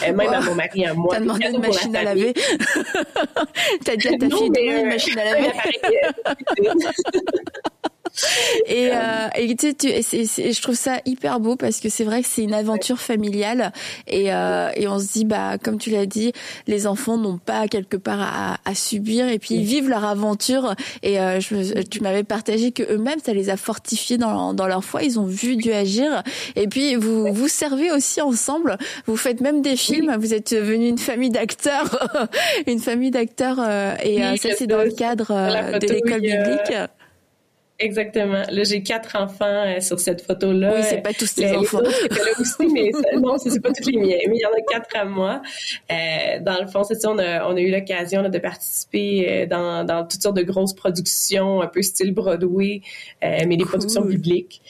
euh, 0.04 0.14
même 0.14 0.30
à 0.30 0.42
mon 0.42 0.56
mari 0.56 0.82
et 0.82 0.88
à 0.88 0.94
moi. 0.94 1.16
T'as 1.16 1.22
demandé 1.22 1.48
une 1.54 1.62
machine 1.62 1.96
à 1.96 2.04
laver? 2.04 2.34
T'as 3.86 3.96
dit 3.96 4.08
à 4.08 4.18
ta 4.18 4.30
fille 4.30 4.52
une 4.56 4.88
machine 4.88 5.18
à 5.18 5.26
laver? 5.26 5.52
et, 8.68 8.90
euh, 8.92 9.28
et 9.36 9.56
tu 9.56 9.74
sais, 9.74 10.52
je 10.52 10.62
trouve 10.62 10.76
ça 10.76 11.00
hyper 11.06 11.40
beau 11.40 11.56
parce 11.56 11.80
que 11.80 11.90
c'est 11.90 12.04
vrai 12.04 12.22
que 12.22 12.28
c'est 12.28 12.44
une 12.44 12.54
aventure 12.54 13.00
familiale 13.00 13.72
et, 14.08 14.34
euh, 14.34 14.70
et 14.76 14.88
on 14.88 15.00
se 15.00 15.12
dit, 15.12 15.26
bah, 15.26 15.58
comme 15.62 15.78
tu 15.78 15.90
l'as 15.90 16.06
dit, 16.06 16.32
les 16.68 16.88
enfants 16.88 17.18
n'ont 17.18 17.38
pas 17.38 17.68
quelque 17.68 17.98
part 17.98 18.22
à, 18.22 18.58
à, 18.66 18.76
subir 18.76 19.28
et 19.28 19.40
puis 19.40 19.56
ils 19.56 19.64
vivent 19.64 19.90
leur 19.90 20.06
aventure. 20.06 20.76
Et 21.04 21.20
euh, 21.20 21.40
je, 21.40 21.82
tu 21.84 22.02
m'avais 22.02 22.24
partagé 22.24 22.72
que 22.72 22.84
eux-mêmes, 22.84 23.20
ça 23.24 23.34
les 23.34 23.50
a 23.50 23.58
fortifiés 23.58 24.18
dans, 24.18 24.54
dans 24.54 24.68
leur 24.68 24.84
foi. 24.84 25.04
Ils 25.04 25.20
ont 25.20 25.26
vu 25.26 25.56
Dieu 25.56 25.74
agir. 25.74 26.24
Et 26.56 26.68
puis 26.68 26.96
vous 26.96 27.34
vous 27.34 27.48
servez 27.48 27.92
aussi 27.92 28.22
ensemble. 28.22 28.78
Vous 29.06 29.18
faites 29.18 29.42
même 29.42 29.62
des 29.62 29.76
films. 29.76 30.16
Vous 30.20 30.34
êtes 30.34 30.54
venu 30.54 30.88
une 30.88 30.98
famille 30.98 31.30
d'acteurs, 31.30 32.28
une 32.68 32.80
famille 32.80 33.12
d'acteurs. 33.12 33.58
Euh, 33.60 33.96
et 34.04 34.24
euh, 34.24 34.36
ça, 34.38 34.50
c'est 34.58 34.68
dans 34.68 34.84
le 34.84 34.92
cadre 34.92 35.28
de 35.80 35.88
l'école 35.88 36.22
biblique. 36.22 36.74
Exactement. 37.78 38.44
Là, 38.50 38.64
j'ai 38.64 38.82
quatre 38.84 39.18
enfants 39.18 39.46
euh, 39.46 39.82
sur 39.82 40.00
cette 40.00 40.22
photo-là. 40.22 40.76
Oui, 40.76 40.82
c'est 40.84 41.02
pas 41.02 41.12
tous 41.12 41.36
tes 41.36 41.54
enfants. 41.54 41.82
Les 41.82 42.08
là 42.08 42.32
aussi, 42.40 42.68
mais 42.74 42.92
non, 43.20 43.38
c'est 43.38 43.60
pas 43.60 43.72
tous 43.74 43.90
les 43.90 43.98
miens. 43.98 44.18
Mais 44.28 44.36
il 44.36 44.42
y 44.42 44.46
en 44.46 44.52
a 44.52 44.62
quatre 44.72 44.96
à 44.96 45.04
moi. 45.04 45.42
Euh, 45.92 46.40
dans 46.40 46.62
le 46.62 46.68
fond, 46.68 46.84
c'est 46.84 46.96
ça, 46.96 47.12
on 47.12 47.18
a, 47.18 47.46
on 47.50 47.56
a 47.56 47.60
eu 47.60 47.72
l'occasion 47.72 48.28
de 48.30 48.40
participer 48.40 49.28
euh, 49.28 49.46
dans, 49.46 49.84
dans 49.84 50.08
toutes 50.08 50.22
sortes 50.22 50.38
de 50.38 50.44
grosses 50.44 50.74
productions, 50.74 51.62
un 51.62 51.68
peu 51.68 51.82
style 51.82 52.14
Broadway, 52.14 52.82
euh, 53.24 53.40
mais 53.46 53.58
des 53.58 53.66
productions 53.66 54.04
publiques. 54.04 54.62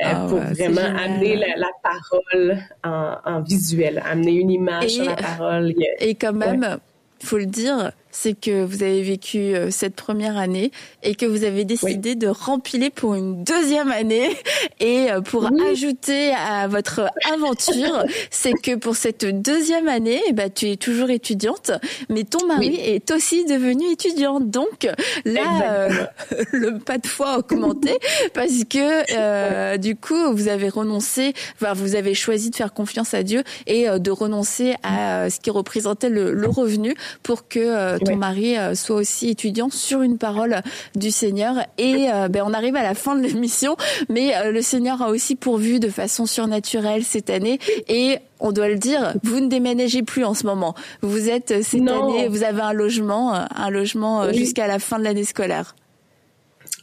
Ah 0.00 0.26
pour 0.28 0.38
vraiment 0.38 0.80
amener 0.80 1.34
la, 1.34 1.56
la 1.56 1.70
parole 1.82 2.56
en, 2.84 3.16
en, 3.24 3.40
visuel, 3.42 4.00
amener 4.06 4.34
une 4.34 4.52
image 4.52 4.90
sur 4.90 5.04
la 5.04 5.16
parole. 5.16 5.74
Et 5.98 6.14
quand 6.14 6.32
même, 6.32 6.78
il 7.20 7.26
faut 7.26 7.36
le 7.36 7.46
dire, 7.46 7.90
c'est 8.12 8.38
que 8.38 8.62
vous 8.64 8.82
avez 8.82 9.02
vécu 9.02 9.38
euh, 9.38 9.70
cette 9.70 9.96
première 9.96 10.36
année 10.36 10.70
et 11.02 11.14
que 11.14 11.24
vous 11.26 11.44
avez 11.44 11.64
décidé 11.64 12.14
de 12.14 12.28
rempiler 12.28 12.90
pour 12.90 13.14
une 13.14 13.42
deuxième 13.42 13.90
année. 13.90 14.30
Et 14.80 15.10
euh, 15.10 15.20
pour 15.20 15.48
ajouter 15.70 16.32
à 16.32 16.68
votre 16.68 17.10
aventure, 17.32 18.04
c'est 18.30 18.52
que 18.52 18.76
pour 18.76 18.96
cette 18.96 19.24
deuxième 19.42 19.88
année, 19.88 20.20
bah, 20.34 20.50
tu 20.50 20.70
es 20.70 20.76
toujours 20.76 21.10
étudiante, 21.10 21.72
mais 22.08 22.24
ton 22.24 22.46
mari 22.46 22.76
est 22.76 23.10
aussi 23.10 23.44
devenu 23.46 23.90
étudiant. 23.90 24.40
Donc 24.40 24.86
là, 25.24 25.62
euh, 25.64 25.88
le 26.52 26.78
pas 26.78 26.98
de 26.98 27.06
foi 27.06 27.30
a 27.30 27.38
augmenté 27.38 27.98
parce 28.34 28.64
que 28.68 29.76
du 29.78 29.96
coup, 29.96 30.32
vous 30.32 30.48
avez 30.48 30.68
renoncé, 30.68 31.32
enfin, 31.54 31.72
vous 31.72 31.94
avez 31.94 32.14
choisi 32.14 32.50
de 32.50 32.56
faire 32.56 32.74
confiance 32.74 33.14
à 33.14 33.22
Dieu 33.22 33.42
et 33.66 33.86
de 33.88 34.10
renoncer 34.10 34.74
à 34.82 35.30
ce 35.30 35.40
qui 35.40 35.50
représentait 35.50 36.10
le, 36.10 36.34
le 36.34 36.48
revenu 36.48 36.94
pour 37.22 37.48
que 37.48 37.98
ton 38.04 38.16
mari 38.16 38.56
euh, 38.56 38.74
soit 38.74 38.96
aussi 38.96 39.28
étudiant 39.28 39.70
sur 39.70 40.02
une 40.02 40.18
parole 40.18 40.62
du 40.94 41.10
Seigneur. 41.10 41.56
Et 41.78 42.08
euh, 42.12 42.28
ben, 42.28 42.42
on 42.46 42.52
arrive 42.52 42.76
à 42.76 42.82
la 42.82 42.94
fin 42.94 43.14
de 43.14 43.22
l'émission, 43.22 43.76
mais 44.08 44.36
euh, 44.36 44.52
le 44.52 44.62
Seigneur 44.62 45.02
a 45.02 45.10
aussi 45.10 45.36
pourvu 45.36 45.80
de 45.80 45.88
façon 45.88 46.26
surnaturelle 46.26 47.04
cette 47.04 47.30
année. 47.30 47.58
Et 47.88 48.18
on 48.40 48.52
doit 48.52 48.68
le 48.68 48.76
dire, 48.76 49.14
vous 49.22 49.40
ne 49.40 49.48
déménagez 49.48 50.02
plus 50.02 50.24
en 50.24 50.34
ce 50.34 50.46
moment. 50.46 50.74
Vous 51.00 51.28
êtes 51.28 51.62
cette 51.62 51.88
année, 51.88 52.28
vous 52.28 52.42
avez 52.42 52.62
un 52.62 52.72
logement, 52.72 53.34
un 53.34 53.70
logement 53.70 54.32
jusqu'à 54.32 54.66
la 54.66 54.78
fin 54.78 54.98
de 54.98 55.04
l'année 55.04 55.24
scolaire. 55.24 55.74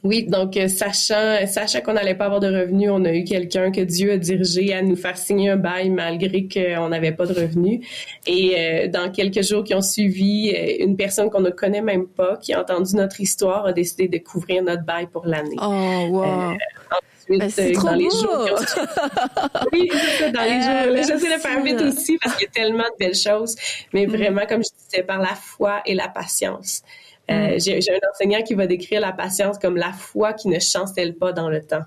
Oui, 0.04 0.24
donc 0.24 0.56
euh, 0.56 0.68
sachant, 0.70 1.46
sachant 1.46 1.82
qu'on 1.82 1.94
n'allait 1.94 2.16
pas 2.16 2.26
avoir 2.26 2.40
de 2.40 2.48
revenus, 2.48 2.90
on 2.92 3.04
a 3.04 3.14
eu 3.14 3.26
quelqu'un 3.26 3.72
que 3.72 3.82
Dieu 3.82 4.14
a 4.14 4.18
dirigé 4.18 4.74
à 4.74 4.82
nous 4.82 4.96
faire 4.96 5.18
signer 5.18 5.50
un 5.50 5.58
bail 5.58 5.90
malgré 5.90 6.48
qu'on 6.48 6.90
n'avait 6.90 7.12
pas 7.12 7.26
de 7.26 7.34
revenus. 7.34 7.86
Et 8.26 8.56
euh, 8.58 8.88
dans 8.88 9.12
quelques 9.12 9.44
jours 9.44 9.64
qui 9.64 9.74
ont 9.74 9.82
suivi, 9.82 10.54
euh, 10.56 10.86
une 10.86 10.96
personne 10.96 11.30
qu'on 11.30 11.42
ne 11.42 11.50
connaît 11.50 11.82
même 11.82 12.08
pas, 12.08 12.38
qui 12.38 12.54
a 12.54 12.62
entendu 12.62 12.96
notre 12.96 13.20
histoire, 13.20 13.66
a 13.66 13.74
décidé 13.74 14.08
de 14.08 14.18
couvrir 14.20 14.64
notre 14.64 14.84
bail 14.84 15.08
pour 15.08 15.26
l'année. 15.26 15.58
Oh, 15.62 16.08
wow. 16.10 16.24
ensuite, 16.24 17.40
ben, 17.40 17.50
c'est 17.50 17.72
trop 17.74 17.88
dans 17.88 17.96
les 17.96 18.10
jours 18.10 18.48
Oui, 19.74 19.92
ça, 20.18 20.32
dans 20.32 20.44
les 20.44 20.62
jours. 20.62 20.94
Là, 20.96 21.02
j'essaie 21.02 21.36
de 21.36 21.42
faire 21.42 21.62
vite 21.62 21.82
aussi 21.82 22.18
parce 22.18 22.36
qu'il 22.38 22.46
y 22.46 22.48
a 22.48 22.64
tellement 22.64 22.84
de 22.84 22.98
belles 23.06 23.16
choses. 23.16 23.56
Mais 23.94 24.08
mm. 24.08 24.12
vraiment, 24.12 24.46
comme 24.48 24.64
je 24.64 24.86
disais, 24.86 25.04
par 25.04 25.20
la 25.20 25.36
foi 25.36 25.82
et 25.86 25.94
la 25.94 26.08
patience. 26.08 26.84
Euh, 27.30 27.56
mm. 27.56 27.60
J'ai 27.60 27.92
un 27.92 28.10
enseignant 28.12 28.42
qui 28.42 28.54
va 28.54 28.68
décrire 28.68 29.02
la 29.02 29.12
patience 29.12 29.58
comme 29.60 29.78
la 29.78 29.92
foi 29.92 30.34
qui 30.34 30.48
ne 30.48 30.60
chancelle 30.60 31.16
pas 31.16 31.34
dans 31.34 31.50
le 31.50 31.62
temps. 31.62 31.84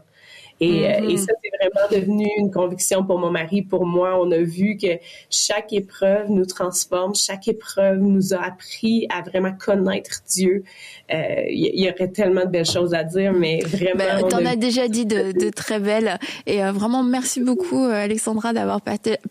Et, 0.62 0.87
euh, 0.87 1.09
et 1.09 1.16
ça, 1.16 1.33
c'est 1.42 1.51
vraiment 1.59 1.88
devenu 1.90 2.29
une 2.38 2.53
conviction 2.53 3.05
pour 3.05 3.18
mon 3.18 3.31
mari, 3.33 3.62
pour 3.62 3.85
moi. 3.85 4.16
On 4.20 4.31
a 4.31 4.38
vu 4.38 4.77
que 4.77 4.98
chaque 5.29 5.72
épreuve 5.72 6.31
nous 6.31 6.46
transforme, 6.46 7.16
chaque 7.16 7.48
épreuve 7.48 7.98
nous 7.98 8.33
a 8.33 8.44
appris 8.44 9.09
à 9.11 9.22
vraiment 9.22 9.53
connaître 9.53 10.20
Dieu. 10.31 10.62
Il 11.11 11.16
euh, 11.16 11.51
y, 11.51 11.90
aurait 11.90 12.12
tellement 12.12 12.44
de 12.44 12.51
belles 12.51 12.64
choses 12.64 12.94
à 12.94 13.03
dire, 13.03 13.33
mais 13.33 13.59
vraiment. 13.64 14.05
Ben, 14.20 14.29
T'en 14.29 14.46
as 14.46 14.55
déjà 14.55 14.87
dit 14.87 15.05
de, 15.05 15.33
de, 15.33 15.51
très 15.55 15.81
belles. 15.81 16.16
Et 16.46 16.62
euh, 16.62 16.70
vraiment, 16.70 17.03
merci 17.03 17.40
beaucoup, 17.40 17.85
Alexandra, 17.85 18.53
d'avoir 18.53 18.81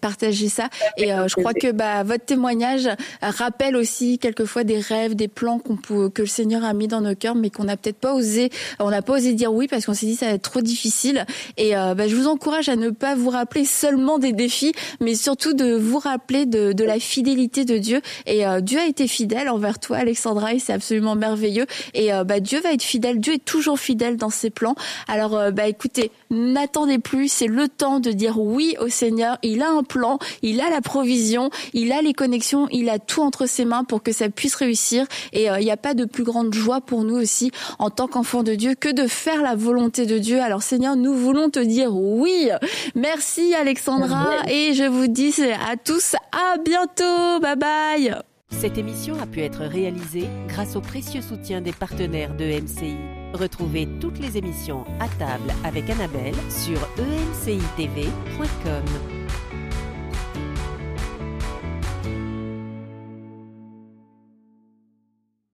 partagé 0.02 0.50
ça. 0.50 0.68
Et 0.98 1.08
je 1.08 1.36
crois 1.36 1.54
que 1.54 1.72
bah, 1.72 2.04
votre 2.04 2.26
témoignage 2.26 2.90
rappelle 3.22 3.78
aussi 3.78 4.20
quelquefois 4.20 4.66
des 4.66 4.80
rêves, 4.80 5.16
des 5.16 5.30
plans 5.30 5.60
qu'on 5.60 5.78
peut, 5.78 6.10
que 6.10 6.24
le 6.24 6.28
Seigneur 6.28 6.66
a 6.66 6.74
mis 6.74 6.90
dans 6.90 7.02
nos 7.02 7.16
cœurs, 7.16 7.36
mais 7.36 7.50
qu'on 7.50 7.64
n'a 7.64 7.78
peut-être 7.78 8.00
pas 8.00 8.14
osé, 8.14 8.50
on 8.80 8.90
n'a 8.90 9.02
pas 9.02 9.14
osé 9.14 9.32
dire 9.34 9.54
oui 9.54 9.68
parce 9.70 9.86
qu'on 9.86 9.94
s'est 9.94 10.06
dit 10.06 10.16
ça 10.16 10.28
va 10.28 10.34
être 10.34 10.42
trop 10.42 10.62
difficile. 10.62 11.21
Et 11.58 11.76
euh, 11.76 11.96
bah, 11.96 12.08
je 12.08 12.16
vous 12.16 12.28
encourage 12.28 12.70
à 12.70 12.76
ne 12.76 12.90
pas 12.90 13.16
vous 13.16 13.30
rappeler 13.30 13.66
seulement 13.66 14.20
des 14.20 14.34
défis, 14.34 14.74
mais 15.00 15.16
surtout 15.16 15.54
de 15.54 15.74
vous 15.76 16.00
rappeler 16.00 16.46
de, 16.46 16.74
de 16.74 16.84
la 16.84 17.00
fidélité 17.00 17.66
de 17.66 17.78
Dieu. 17.78 18.02
Et 18.26 18.46
euh, 18.46 18.62
Dieu 18.62 18.80
a 18.80 18.86
été 18.86 19.08
fidèle 19.08 19.50
envers 19.50 19.80
toi, 19.80 19.98
Alexandra, 19.98 20.54
et 20.54 20.60
c'est 20.60 20.74
absolument 20.74 21.16
merveilleux. 21.16 21.66
Et 21.94 22.14
euh, 22.14 22.24
bah, 22.24 22.40
Dieu 22.40 22.60
va 22.62 22.74
être 22.74 22.84
fidèle. 22.84 23.20
Dieu 23.20 23.34
est 23.34 23.46
toujours 23.46 23.80
fidèle 23.80 24.18
dans 24.18 24.30
ses 24.30 24.50
plans. 24.50 24.76
Alors, 25.08 25.52
bah, 25.52 25.68
écoutez, 25.68 26.12
n'attendez 26.32 26.98
plus. 26.98 27.28
C'est 27.28 27.48
le 27.48 27.68
temps 27.68 28.00
de 28.00 28.12
dire 28.12 28.40
oui 28.40 28.76
au 28.80 28.88
Seigneur. 28.88 29.38
Il 29.44 29.62
a 29.62 29.70
un 29.70 29.84
plan, 29.84 30.18
il 30.42 30.62
a 30.62 30.70
la 30.70 30.82
provision, 30.82 31.50
il 31.74 31.92
a 31.92 32.02
les 32.02 32.14
connexions, 32.14 32.68
il 32.72 32.90
a 32.90 32.98
tout 32.98 33.22
entre 33.22 33.46
ses 33.46 33.66
mains 33.66 33.84
pour 33.84 34.02
que 34.02 34.12
ça 34.12 34.30
puisse 34.30 34.56
réussir. 34.56 35.06
Et 35.34 35.46
il 35.46 35.64
n'y 35.64 35.72
a 35.72 35.78
pas 35.78 35.94
de 35.94 36.06
plus 36.06 36.24
grande 36.24 36.54
joie 36.54 36.82
pour 36.82 37.04
nous 37.04 37.16
aussi 37.16 37.52
en 37.78 37.90
tant 37.90 38.08
qu'enfants 38.08 38.44
de 38.44 38.56
Dieu 38.56 38.74
que 38.74 38.90
de 38.90 39.08
faire 39.08 39.42
la 39.44 39.56
volonté 39.56 40.06
de 40.06 40.18
Dieu. 40.18 40.42
Alors 40.42 40.64
Seigneur, 40.64 40.96
nous 40.96 41.14
voulons 41.14 41.50
te 41.50 41.60
dire 41.60 41.96
oui. 41.96 42.50
Merci 42.96 43.54
Alexandra 43.54 44.30
et 44.48 44.74
je 44.74 44.84
vous 44.84 45.08
dis 45.08 45.34
à 45.42 45.78
tous 45.78 46.16
à 46.32 46.58
bientôt. 46.58 47.40
Bye 47.42 47.56
bye. 47.58 48.16
Cette 48.50 48.78
émission 48.78 49.16
a 49.22 49.26
pu 49.26 49.42
être 49.42 49.62
réalisée 49.62 50.28
grâce 50.48 50.76
au 50.76 50.82
précieux 50.82 51.22
soutien 51.22 51.62
des 51.62 51.72
partenaires 51.72 52.36
de 52.36 52.46
MCI. 52.46 53.21
Retrouvez 53.34 53.88
toutes 54.00 54.20
les 54.20 54.38
émissions 54.38 54.86
à 55.00 55.08
table 55.08 55.54
avec 55.64 55.90
Annabelle 55.90 56.36
sur 56.50 56.80
emcitv.com. 57.00 58.02